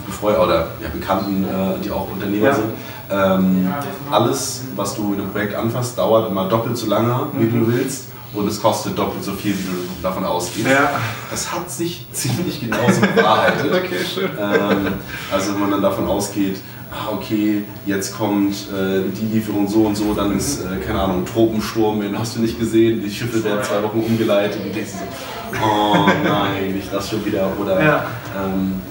Befreuer 0.06 0.44
oder 0.44 0.68
ja, 0.82 0.90
Bekannten, 0.94 1.44
äh, 1.44 1.84
die 1.84 1.92
auch 1.92 2.12
Unternehmer 2.12 2.48
ja. 2.48 2.54
sind. 2.56 2.70
Ähm, 3.12 3.74
alles, 4.12 4.66
was 4.76 4.96
du 4.96 5.14
in 5.14 5.22
einem 5.22 5.32
Projekt 5.32 5.56
anfasst, 5.56 5.98
dauert 5.98 6.30
immer 6.30 6.48
doppelt 6.48 6.78
so 6.78 6.88
lange, 6.88 7.28
wie 7.34 7.46
mhm. 7.46 7.66
du 7.66 7.74
willst. 7.74 8.06
Und 8.32 8.48
es 8.48 8.62
kostet 8.62 8.96
doppelt 8.98 9.24
so 9.24 9.32
viel, 9.34 9.58
wie 9.58 9.64
du 9.64 9.74
davon 10.04 10.24
ausgehst. 10.24 10.68
Ja. 10.68 10.92
Das 11.32 11.52
hat 11.52 11.72
sich 11.72 12.06
ziemlich 12.12 12.60
genauso 12.60 13.02
bewahrheitet. 13.02 13.72
okay, 13.74 14.06
schön. 14.14 14.30
Ähm, 14.40 14.94
also 15.32 15.54
wenn 15.54 15.62
man 15.62 15.72
dann 15.72 15.82
davon 15.82 16.06
ausgeht, 16.08 16.58
ah, 16.92 17.12
okay, 17.12 17.64
jetzt 17.88 18.16
kommt 18.16 18.54
äh, 18.72 19.02
die 19.20 19.26
Lieferung 19.34 19.68
so 19.68 19.82
und 19.82 19.96
so, 19.96 20.14
dann 20.14 20.38
ist, 20.38 20.62
äh, 20.62 20.78
keine 20.86 21.02
Ahnung, 21.02 21.26
Tropensturm, 21.26 22.02
den 22.02 22.18
hast 22.18 22.36
du 22.36 22.42
nicht 22.42 22.60
gesehen, 22.60 23.02
die 23.02 23.10
Schiffe 23.10 23.44
werden 23.44 23.64
zwei 23.64 23.82
Wochen 23.82 24.00
umgeleitet 24.00 24.62
und 24.64 24.76
denkst 24.76 24.92
so, 24.92 25.58
oh 25.66 26.06
nein, 26.24 26.74
nicht 26.74 26.94
das 26.94 27.10
schon 27.10 27.26
wieder. 27.26 27.52
Oder 27.60 27.84
ja. 27.84 28.06
ähm, 28.38 28.82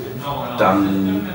dann, 0.58 1.28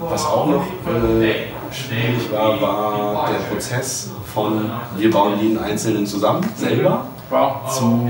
was 0.00 0.26
auch 0.26 0.46
noch 0.46 0.64
äh, 0.86 1.34
schwierig 1.72 2.30
war, 2.32 2.60
war 2.60 3.28
der 3.30 3.40
Prozess 3.54 4.10
von 4.34 4.70
wir 4.96 5.10
bauen 5.10 5.38
jeden 5.40 5.58
Einzelnen 5.58 6.06
zusammen, 6.06 6.46
selber, 6.54 7.06
zu 7.68 8.08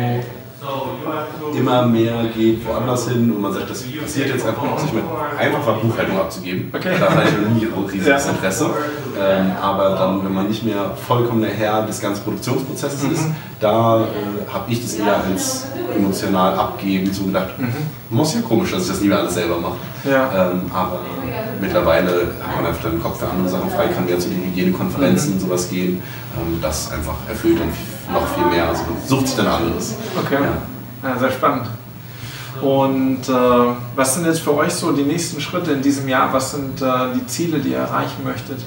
immer 1.56 1.86
mehr 1.86 2.24
geht 2.34 2.66
woanders 2.66 3.08
hin 3.08 3.32
und 3.32 3.40
man 3.40 3.52
sagt, 3.52 3.70
das 3.70 3.82
passiert 3.82 4.28
jetzt 4.28 4.46
einfach, 4.46 4.62
um 4.62 4.78
sich 4.78 4.92
mit 4.92 5.04
einfacher 5.38 5.72
Buchhaltung 5.74 6.18
abzugeben. 6.18 6.70
Okay. 6.74 6.94
Da 6.98 7.10
hatte 7.10 7.28
ich 7.28 7.46
noch 7.46 7.54
nie 7.54 7.66
ein 7.66 7.84
riesiges 7.90 8.26
Interesse. 8.26 8.70
Ähm, 9.18 9.52
aber 9.60 9.90
dann, 9.90 10.24
wenn 10.24 10.34
man 10.34 10.48
nicht 10.48 10.62
mehr 10.62 10.90
vollkommener 11.06 11.48
Herr 11.48 11.86
des 11.86 12.00
ganzen 12.00 12.22
Produktionsprozesses 12.24 13.02
mhm. 13.02 13.12
ist, 13.12 13.24
da 13.60 14.00
äh, 14.00 14.04
habe 14.52 14.70
ich 14.70 14.82
das 14.82 14.94
eher 14.94 15.24
als 15.24 15.68
emotional 15.96 16.54
abgeben, 16.54 17.10
so 17.12 17.24
gedacht, 17.24 17.58
mhm. 17.58 17.72
muss 18.10 18.34
ja 18.34 18.40
komisch, 18.42 18.72
dass 18.72 18.82
ich 18.82 18.88
das 18.88 19.00
nie 19.00 19.08
mehr 19.08 19.18
alles 19.18 19.34
selber 19.34 19.58
mache. 19.58 19.76
Ja. 20.04 20.50
Ähm, 20.50 20.70
aber 20.72 21.00
mittlerweile 21.60 22.28
hat 22.42 22.56
man 22.56 22.66
einfach 22.66 22.90
den 22.90 23.02
Kopf 23.02 23.20
für 23.20 23.28
andere 23.28 23.48
Sachen 23.48 23.70
frei, 23.70 23.86
kann 23.88 24.04
mehr 24.04 24.18
zu 24.18 24.28
den 24.28 24.44
Hygienekonferenzen 24.44 25.30
mhm. 25.30 25.34
und 25.36 25.40
sowas 25.40 25.70
gehen. 25.70 26.02
Ähm, 26.36 26.58
das 26.60 26.92
einfach 26.92 27.14
erfüllt 27.28 27.58
dann 27.58 27.72
noch 28.12 28.26
viel 28.28 28.46
mehr. 28.46 28.68
Also 28.68 28.84
man 28.84 29.06
sucht 29.06 29.28
sich 29.28 29.36
dann 29.36 29.46
anderes. 29.46 29.94
Okay. 30.24 30.38
Ja. 30.42 31.08
ja 31.08 31.18
sehr 31.18 31.30
spannend. 31.30 31.66
Und 32.62 33.28
äh, 33.28 33.32
was 33.94 34.14
sind 34.14 34.26
jetzt 34.26 34.40
für 34.40 34.54
euch 34.54 34.72
so 34.72 34.92
die 34.92 35.02
nächsten 35.02 35.40
Schritte 35.40 35.72
in 35.72 35.82
diesem 35.82 36.08
Jahr? 36.08 36.32
Was 36.32 36.52
sind 36.52 36.80
äh, 36.80 36.86
die 37.14 37.26
Ziele, 37.26 37.58
die 37.58 37.70
ihr 37.70 37.78
erreichen 37.78 38.24
möchtet? 38.24 38.60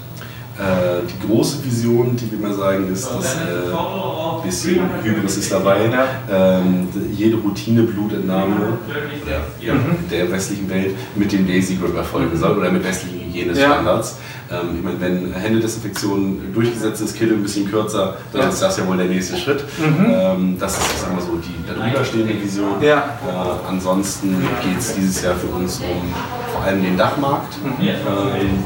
Äh, 0.60 1.08
die 1.08 1.26
große 1.26 1.63
Vision, 1.63 2.17
die 2.17 2.30
wir 2.32 2.38
mal 2.38 2.54
sagen, 2.54 2.91
ist, 2.91 3.10
dass 3.10 3.36
äh, 3.36 3.38
ein 3.72 4.43
bisschen 4.43 4.82
Hybris 5.02 5.38
ist 5.38 5.52
dabei. 5.54 5.89
Ähm, 6.30 6.88
jede 7.13 7.38
Routine-Blutentnahme 7.38 8.78
der, 9.26 9.41
ja, 9.65 9.74
mhm. 9.74 10.10
der 10.12 10.30
westlichen 10.30 10.69
Welt 10.69 10.95
mit 11.15 11.32
dem 11.32 11.48
Lazy 11.48 11.76
Grip 11.76 11.95
erfolgen 11.95 12.36
soll 12.38 12.58
oder 12.58 12.69
mit 12.72 12.84
westlichen 12.84 13.22
Hygienestandards. 13.22 14.17
Ja. 14.50 14.60
Ähm, 14.60 14.76
ich 14.76 14.84
meine, 14.84 15.00
wenn 15.00 15.34
Händedesinfektion 15.34 16.54
durchgesetzt 16.54 17.02
ist, 17.04 17.15
Kille 17.15 17.36
ein 17.36 17.43
bisschen 17.43 17.69
kürzer, 17.69 18.17
dann 18.34 18.41
ja. 18.41 18.50
ist 18.50 18.62
das 18.62 18.78
ja 18.78 18.88
wohl 18.88 18.98
der 18.98 19.06
nächste 19.06 19.38
Schritt. 19.38 19.63
Mhm. 19.78 20.06
Ähm, 20.10 20.58
das 20.60 20.78
ist, 20.78 21.02
sagen 21.02 21.15
wir 21.15 21.24
so, 21.24 21.38
die 21.38 21.56
darüber 21.65 22.04
stehende 22.04 22.34
Vision. 22.41 22.82
Ja. 22.82 22.98
Äh, 22.98 23.69
ansonsten 23.69 24.36
geht 24.62 24.80
es 24.80 24.93
dieses 24.93 25.22
Jahr 25.22 25.36
für 25.36 25.48
uns 25.48 25.80
um 25.80 26.13
vor 26.60 26.67
allem 26.67 26.84
den 26.84 26.98
Dachmarkt, 26.98 27.56
mhm. 27.63 27.88
äh, 27.88 27.95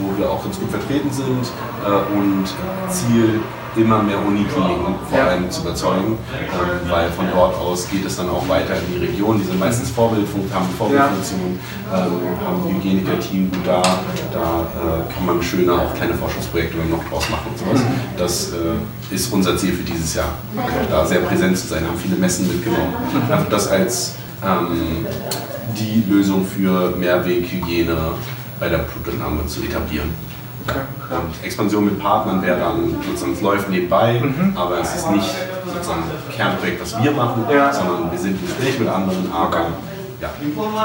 wo 0.01 0.17
wir 0.17 0.29
auch 0.29 0.43
ganz 0.43 0.59
gut 0.59 0.71
vertreten 0.71 1.11
sind 1.11 1.45
äh, 1.85 2.17
und 2.17 2.45
Ziel 2.89 3.39
immer 3.75 4.03
mehr 4.03 4.19
Unikliniken 4.19 4.95
vor 5.09 5.19
allem 5.19 5.49
zu 5.49 5.61
überzeugen, 5.61 6.17
ähm, 6.31 6.91
weil 6.91 7.09
von 7.11 7.25
dort 7.31 7.55
aus 7.57 7.89
geht 7.89 8.05
es 8.05 8.17
dann 8.17 8.29
auch 8.29 8.47
weiter 8.47 8.75
in 8.75 8.93
die 8.93 9.05
Region. 9.05 9.39
Die 9.39 9.45
sind 9.45 9.59
meistens 9.59 9.89
Vorbildfunktion, 9.89 10.59
haben 10.59 10.69
Vorbildfunktion, 10.77 11.59
ähm, 11.91 12.01
haben 12.45 12.67
ein 12.67 12.75
Hygieniker-Team 12.75 13.49
und 13.51 13.65
da, 13.65 13.81
da 14.31 14.39
äh, 14.39 15.13
kann 15.13 15.25
man 15.25 15.41
schöner 15.41 15.73
auch 15.73 15.93
kleine 15.95 16.13
Forschungsprojekte 16.13 16.77
noch 16.89 17.03
draus 17.09 17.29
machen 17.29 17.47
und 17.49 17.57
sowas. 17.57 17.79
Mhm. 17.79 18.17
Das 18.17 18.51
äh, 18.51 19.13
ist 19.13 19.33
unser 19.33 19.57
Ziel 19.57 19.73
für 19.73 19.83
dieses 19.83 20.13
Jahr, 20.13 20.29
da 20.89 21.05
sehr 21.05 21.21
präsent 21.21 21.57
zu 21.57 21.67
sein, 21.67 21.83
haben 21.87 21.97
viele 21.97 22.15
Messen 22.15 22.47
mitgenommen. 22.47 22.93
Also 23.29 23.45
das 23.49 23.67
als 23.67 24.15
ähm, 24.45 25.07
die 25.77 26.03
Lösung 26.09 26.45
für 26.45 26.95
Mehrweghygiene 26.97 27.97
bei 28.59 28.69
der 28.69 28.79
Blutentnahme 28.79 29.45
zu 29.45 29.63
etablieren. 29.63 30.09
Okay. 30.67 30.79
Und 31.09 31.45
Expansion 31.45 31.85
mit 31.85 31.99
Partnern 31.99 32.41
wäre 32.41 32.59
dann 32.59 32.95
sozusagen, 33.05 33.33
es 33.33 33.41
läuft 33.41 33.69
nebenbei, 33.69 34.21
mhm. 34.21 34.55
aber 34.55 34.79
es 34.79 34.95
ist 34.95 35.11
nicht 35.11 35.35
sozusagen 35.65 36.03
Kernprojekt, 36.31 36.81
was 36.81 37.03
wir 37.03 37.11
machen, 37.11 37.45
ja. 37.51 37.73
sondern 37.73 38.11
wir 38.11 38.19
sind 38.19 38.39
im 38.39 38.47
Gespräch 38.47 38.79
mit 38.79 38.87
anderen, 38.87 39.31
aber 39.31 39.67
ja. 40.23 40.29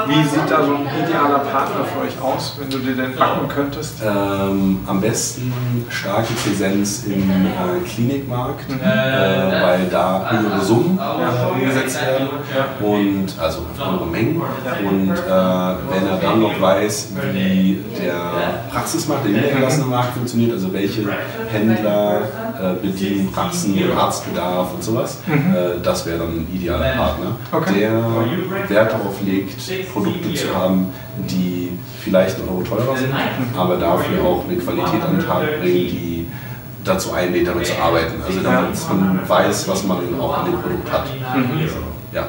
Wie 0.07 0.23
sieht 0.23 0.49
da 0.51 0.65
so 0.65 0.75
ein 0.75 0.87
idealer 1.01 1.39
Partner 1.39 1.85
für 1.85 2.01
euch 2.01 2.21
aus, 2.21 2.57
wenn 2.59 2.69
du 2.69 2.79
dir 2.79 2.95
den 2.95 3.15
backen 3.15 3.47
könntest? 3.47 4.01
Ähm, 4.03 4.79
am 4.85 4.99
besten 4.99 5.53
starke 5.89 6.33
Präsenz 6.33 7.05
im 7.05 7.29
äh, 7.29 7.87
Klinikmarkt, 7.87 8.69
mhm. 8.69 8.81
äh, 8.81 9.61
weil 9.61 9.85
da 9.89 10.29
höhere 10.29 10.61
Summen 10.61 10.99
äh, 10.99 11.51
umgesetzt 11.51 11.99
werden 12.01 12.29
und 12.81 13.27
also 13.39 13.65
höhere 13.77 14.05
Mengen. 14.05 14.41
Und 14.41 15.11
äh, 15.11 15.15
wenn 15.15 16.07
er 16.07 16.17
dann 16.21 16.41
noch 16.41 16.59
weiß, 16.59 17.13
wie 17.33 17.81
der 17.97 18.65
Praxismarkt, 18.71 19.25
der 19.25 19.31
niedergelassene 19.31 19.85
Markt 19.85 20.13
funktioniert, 20.13 20.51
also 20.51 20.73
welche 20.73 21.07
Händler 21.51 22.21
äh, 22.59 22.73
bedienen 22.81 23.31
Praxen, 23.31 23.75
Arztbedarf 23.97 24.73
und 24.73 24.83
sowas, 24.83 25.19
mhm. 25.25 25.55
Äh, 25.55 25.81
das 25.83 26.05
wäre 26.05 26.19
dann 26.19 26.29
ein 26.29 26.47
idealer 26.53 26.89
Partner, 26.89 27.35
okay. 27.51 27.79
der 27.79 28.69
Wert 28.69 28.91
darauf 28.91 29.21
legt, 29.25 29.57
Produkte 29.93 30.33
zu 30.33 30.53
haben, 30.53 30.87
die 31.29 31.71
vielleicht 32.03 32.39
einen 32.39 32.49
Euro 32.49 32.63
teurer 32.63 32.97
sind, 32.97 33.13
aber 33.55 33.77
dafür 33.77 34.23
auch 34.23 34.43
eine 34.47 34.57
Qualität 34.57 35.01
an 35.01 35.17
den 35.17 35.25
Tag 35.25 35.59
bringen, 35.59 35.87
die 35.87 36.27
dazu 36.83 37.13
einlädt, 37.13 37.47
damit 37.47 37.67
zu 37.67 37.77
arbeiten. 37.81 38.21
Also 38.25 38.39
damit 38.41 38.75
man 38.89 39.21
weiß, 39.27 39.67
was 39.67 39.83
man 39.83 39.97
auch 40.19 40.37
an 40.39 40.45
dem 40.45 40.61
Produkt 40.61 40.91
hat. 40.91 41.05
Mhm. 41.35 41.61
Also, 41.61 41.75
ja. 42.13 42.27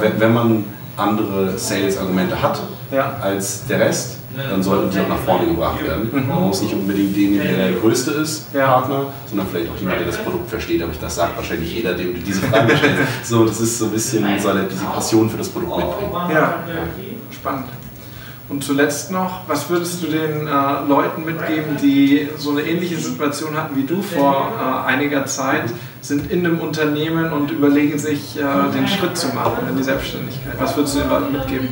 Wenn, 0.00 0.20
wenn 0.20 0.34
man 0.34 0.64
andere 0.96 1.58
Sales-Argumente 1.58 2.40
hat 2.40 2.60
ja. 2.90 3.16
als 3.20 3.66
der 3.66 3.80
Rest, 3.80 4.18
dann 4.36 4.62
sollten 4.62 4.90
die 4.90 5.00
auch 5.00 5.08
nach 5.08 5.18
vorne 5.18 5.46
gebracht 5.46 5.82
werden. 5.82 6.10
Mhm. 6.12 6.28
Man 6.28 6.42
muss 6.44 6.60
nicht 6.62 6.74
unbedingt 6.74 7.16
den, 7.16 7.34
der 7.34 7.56
der 7.56 7.72
Größte 7.72 8.10
ist, 8.12 8.46
ja. 8.52 8.66
Partner, 8.66 9.06
sondern 9.26 9.46
vielleicht 9.46 9.70
auch 9.70 9.76
jemand, 9.76 10.00
der 10.00 10.06
das 10.06 10.18
Produkt 10.18 10.50
versteht. 10.50 10.82
Aber 10.82 10.92
das 11.00 11.14
sagt 11.14 11.36
wahrscheinlich 11.36 11.74
jeder, 11.74 11.94
dem 11.94 12.14
du 12.14 12.20
diese 12.20 12.42
Frage 12.42 12.76
stellst. 12.76 13.02
so, 13.24 13.44
das 13.44 13.60
ist 13.60 13.78
so 13.78 13.86
ein 13.86 13.92
bisschen, 13.92 14.38
soll 14.38 14.58
er 14.58 14.64
diese 14.64 14.84
Passion 14.84 15.30
für 15.30 15.38
das 15.38 15.48
Produkt 15.48 15.76
mitbringen. 15.76 16.12
Ja, 16.30 16.58
spannend. 17.30 17.66
Und 18.48 18.62
zuletzt 18.62 19.10
noch, 19.10 19.40
was 19.48 19.68
würdest 19.68 20.02
du 20.02 20.06
den 20.06 20.46
äh, 20.46 20.88
Leuten 20.88 21.24
mitgeben, 21.24 21.76
die 21.82 22.28
so 22.36 22.50
eine 22.50 22.62
ähnliche 22.62 22.96
Situation 22.96 23.56
hatten 23.56 23.74
wie 23.74 23.82
du 23.82 24.00
vor 24.02 24.52
äh, 24.60 24.88
einiger 24.88 25.26
Zeit, 25.26 25.64
sind 26.00 26.30
in 26.30 26.46
einem 26.46 26.60
Unternehmen 26.60 27.32
und 27.32 27.50
überlegen 27.50 27.98
sich, 27.98 28.38
äh, 28.38 28.72
den 28.72 28.86
Schritt 28.86 29.16
zu 29.16 29.34
machen 29.34 29.68
in 29.68 29.76
die 29.76 29.82
Selbstständigkeit? 29.82 30.54
Was 30.60 30.76
würdest 30.76 30.94
du 30.94 31.00
den 31.00 31.08
Leuten 31.08 31.32
mitgeben? 31.32 31.68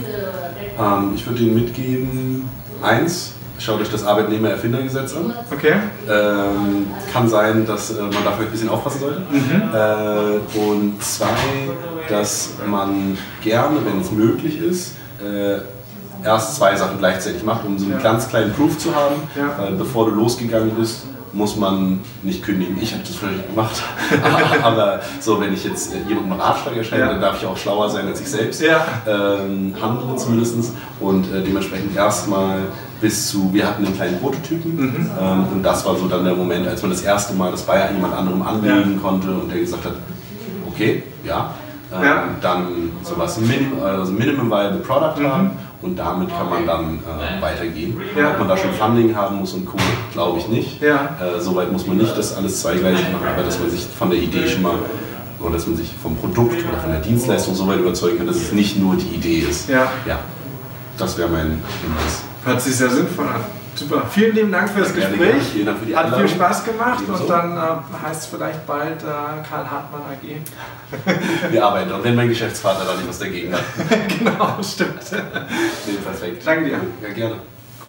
Ähm, 0.79 1.13
ich 1.15 1.25
würde 1.25 1.43
ihnen 1.43 1.55
mitgeben, 1.55 2.51
eins, 2.83 3.35
schaut 3.61 3.81
euch 3.81 3.91
das 3.91 4.05
Arbeitnehmer-Erfindergesetz 4.05 5.15
an. 5.15 5.33
Okay. 5.53 5.75
Ähm, 6.11 6.87
kann 7.13 7.29
sein, 7.29 7.67
dass 7.67 7.91
äh, 7.93 8.03
man 8.03 8.25
dafür 8.25 8.47
ein 8.47 8.51
bisschen 8.51 8.69
aufpassen 8.69 9.01
sollte. 9.01 9.23
Mhm. 9.31 9.63
Äh, 9.73 10.59
und 10.59 11.03
zwei, 11.03 11.29
dass 12.09 12.51
man 12.69 13.17
gerne, 13.43 13.77
wenn 13.85 14.01
es 14.01 14.11
möglich 14.11 14.61
ist, 14.61 14.97
äh, 15.21 15.61
erst 16.25 16.57
zwei 16.57 16.75
Sachen 16.77 16.99
gleichzeitig 16.99 17.43
macht, 17.43 17.65
um 17.65 17.79
so 17.79 17.85
einen 17.85 17.95
ja. 17.95 18.01
ganz 18.01 18.29
kleinen 18.29 18.53
Proof 18.53 18.79
zu 18.79 18.95
haben, 18.95 19.17
ja. 19.37 19.55
weil 19.59 19.73
bevor 19.73 20.07
du 20.07 20.13
losgegangen 20.13 20.71
bist, 20.71 21.07
muss 21.35 21.57
man 21.57 22.01
nicht 22.23 22.43
kündigen. 22.43 22.79
Ich 22.81 22.93
habe 22.93 23.03
das 23.03 23.17
vielleicht 23.17 23.49
gemacht. 23.49 23.83
aber 24.63 25.01
so, 25.21 25.41
wenn 25.41 25.53
ich 25.53 25.65
jetzt 25.65 25.93
jemandem 26.09 26.33
Ratschlag 26.41 26.77
erscheine, 26.77 27.03
ja. 27.03 27.09
dann 27.09 27.21
darf 27.21 27.39
ich 27.41 27.47
auch 27.47 27.57
schlauer 27.57 27.91
sein 27.91 28.07
als 28.07 28.21
ich 28.21 28.29
selbst. 28.29 28.63
Ja. 28.63 28.87
Ähm, 29.07 29.75
handle 29.81 30.17
zumindest. 30.17 30.75
Und 31.01 31.33
äh, 31.33 31.43
dementsprechend 31.43 31.97
erstmal 31.97 32.59
bis 33.01 33.29
zu, 33.29 33.53
wir 33.53 33.67
hatten 33.67 33.85
einen 33.85 33.97
kleinen 33.97 34.21
Prototypen. 34.21 34.77
Mhm. 34.77 35.11
Ähm, 35.21 35.47
und 35.53 35.63
das 35.63 35.85
war 35.85 35.97
so 35.97 36.07
dann 36.07 36.25
der 36.25 36.35
Moment, 36.35 36.69
als 36.69 36.83
man 36.83 36.93
das 36.93 37.03
erste 37.03 37.35
Mal 37.35 37.51
das 37.51 37.63
bei 37.63 37.91
jemand 37.93 38.15
anderem 38.15 38.43
anlegen 38.43 38.95
ja. 38.95 39.01
konnte 39.03 39.31
und 39.31 39.51
der 39.51 39.59
gesagt 39.59 39.85
hat, 39.85 39.95
okay, 40.69 41.03
ja. 41.25 41.55
Ähm, 41.93 42.03
ja. 42.03 42.25
Dann 42.41 42.67
sowas 43.03 43.39
Minim, 43.39 43.73
also 43.83 44.13
Minimum 44.13 44.51
Viable 44.51 44.81
Product 44.81 45.21
mhm. 45.21 45.51
Und 45.85 45.97
damit 45.97 46.31
kann 46.31 46.49
man 46.49 46.67
dann 46.67 46.99
äh, 46.99 47.43
weitergehen. 47.43 48.01
Ja. 48.19 48.31
Ob 48.33 48.39
man 48.39 48.49
da 48.49 48.57
schon 48.57 48.73
Funding 48.73 49.15
haben 49.15 49.37
muss 49.37 49.53
und 49.53 49.67
Co., 49.67 49.77
glaube 50.13 50.39
ich 50.39 50.49
nicht. 50.49 50.81
Ja. 50.81 51.17
Äh, 51.21 51.41
Soweit 51.41 51.71
muss 51.71 51.87
man 51.87 51.99
nicht 51.99 52.17
das 52.17 52.35
alles 52.37 52.63
zweigleisig 52.63 53.13
machen, 53.13 53.27
aber 53.33 53.43
dass 53.43 53.59
man 53.61 53.71
sich 53.71 53.87
von 53.87 54.11
der 54.11 54.19
Idee 54.19 54.49
schon 54.49 54.63
mal 54.63 54.75
oder 55.41 55.55
dass 55.55 55.67
man 55.67 55.77
sich 55.77 55.93
vom 56.03 56.17
Produkt 56.17 56.57
oder 56.67 56.79
von 56.79 56.91
der 56.91 57.01
Dienstleistung 57.01 57.55
so 57.55 57.67
weit 57.69 57.79
überzeugen 57.79 58.19
kann, 58.19 58.27
dass 58.27 58.37
es 58.37 58.53
nicht 58.53 58.79
nur 58.79 58.97
die 58.97 59.15
Idee 59.15 59.41
ist. 59.41 59.69
Ja. 59.69 59.93
ja. 60.07 60.21
Das 60.97 61.19
wäre 61.19 61.29
mein 61.29 61.61
Hinweis. 61.83 62.23
Hört 62.45 62.63
sich 62.63 62.77
sehr 62.77 62.89
sinnvoll 62.89 63.27
an. 63.27 63.45
Super. 63.75 64.07
Vielen 64.11 64.35
lieben 64.35 64.53
Dank 64.53 64.71
für 64.71 64.81
das 64.81 64.95
Gespräch. 64.95 65.43
Vielen 65.53 65.67
Dank 65.67 65.79
für 65.79 65.87
die 65.87 65.97
Hat 65.97 66.17
viel 66.17 66.29
Spaß 66.29 66.65
gemacht 66.65 67.03
Ebenso. 67.03 67.23
und 67.23 67.31
dann 67.31 67.57
äh, 67.57 68.07
heißt 68.07 68.23
es 68.23 68.27
vielleicht 68.27 68.67
bald 68.67 69.03
äh, 69.03 69.07
Karl 69.49 69.71
Hartmann 69.71 70.03
AG. 70.03 71.51
Wir 71.51 71.65
arbeiten 71.65 71.93
und 71.93 72.05
wenn 72.05 72.15
mein 72.15 72.29
Geschäftsvater 72.29 72.85
da 72.85 72.95
nicht 72.95 73.09
was 73.09 73.19
dagegen 73.19 73.53
hat. 73.53 73.63
genau, 74.19 74.57
stimmt. 74.63 75.01
Nee, 75.87 75.95
perfekt. 76.05 76.43
Danke 76.47 76.65
dir. 76.67 76.81
Ja, 77.03 77.13
gerne. 77.15 77.37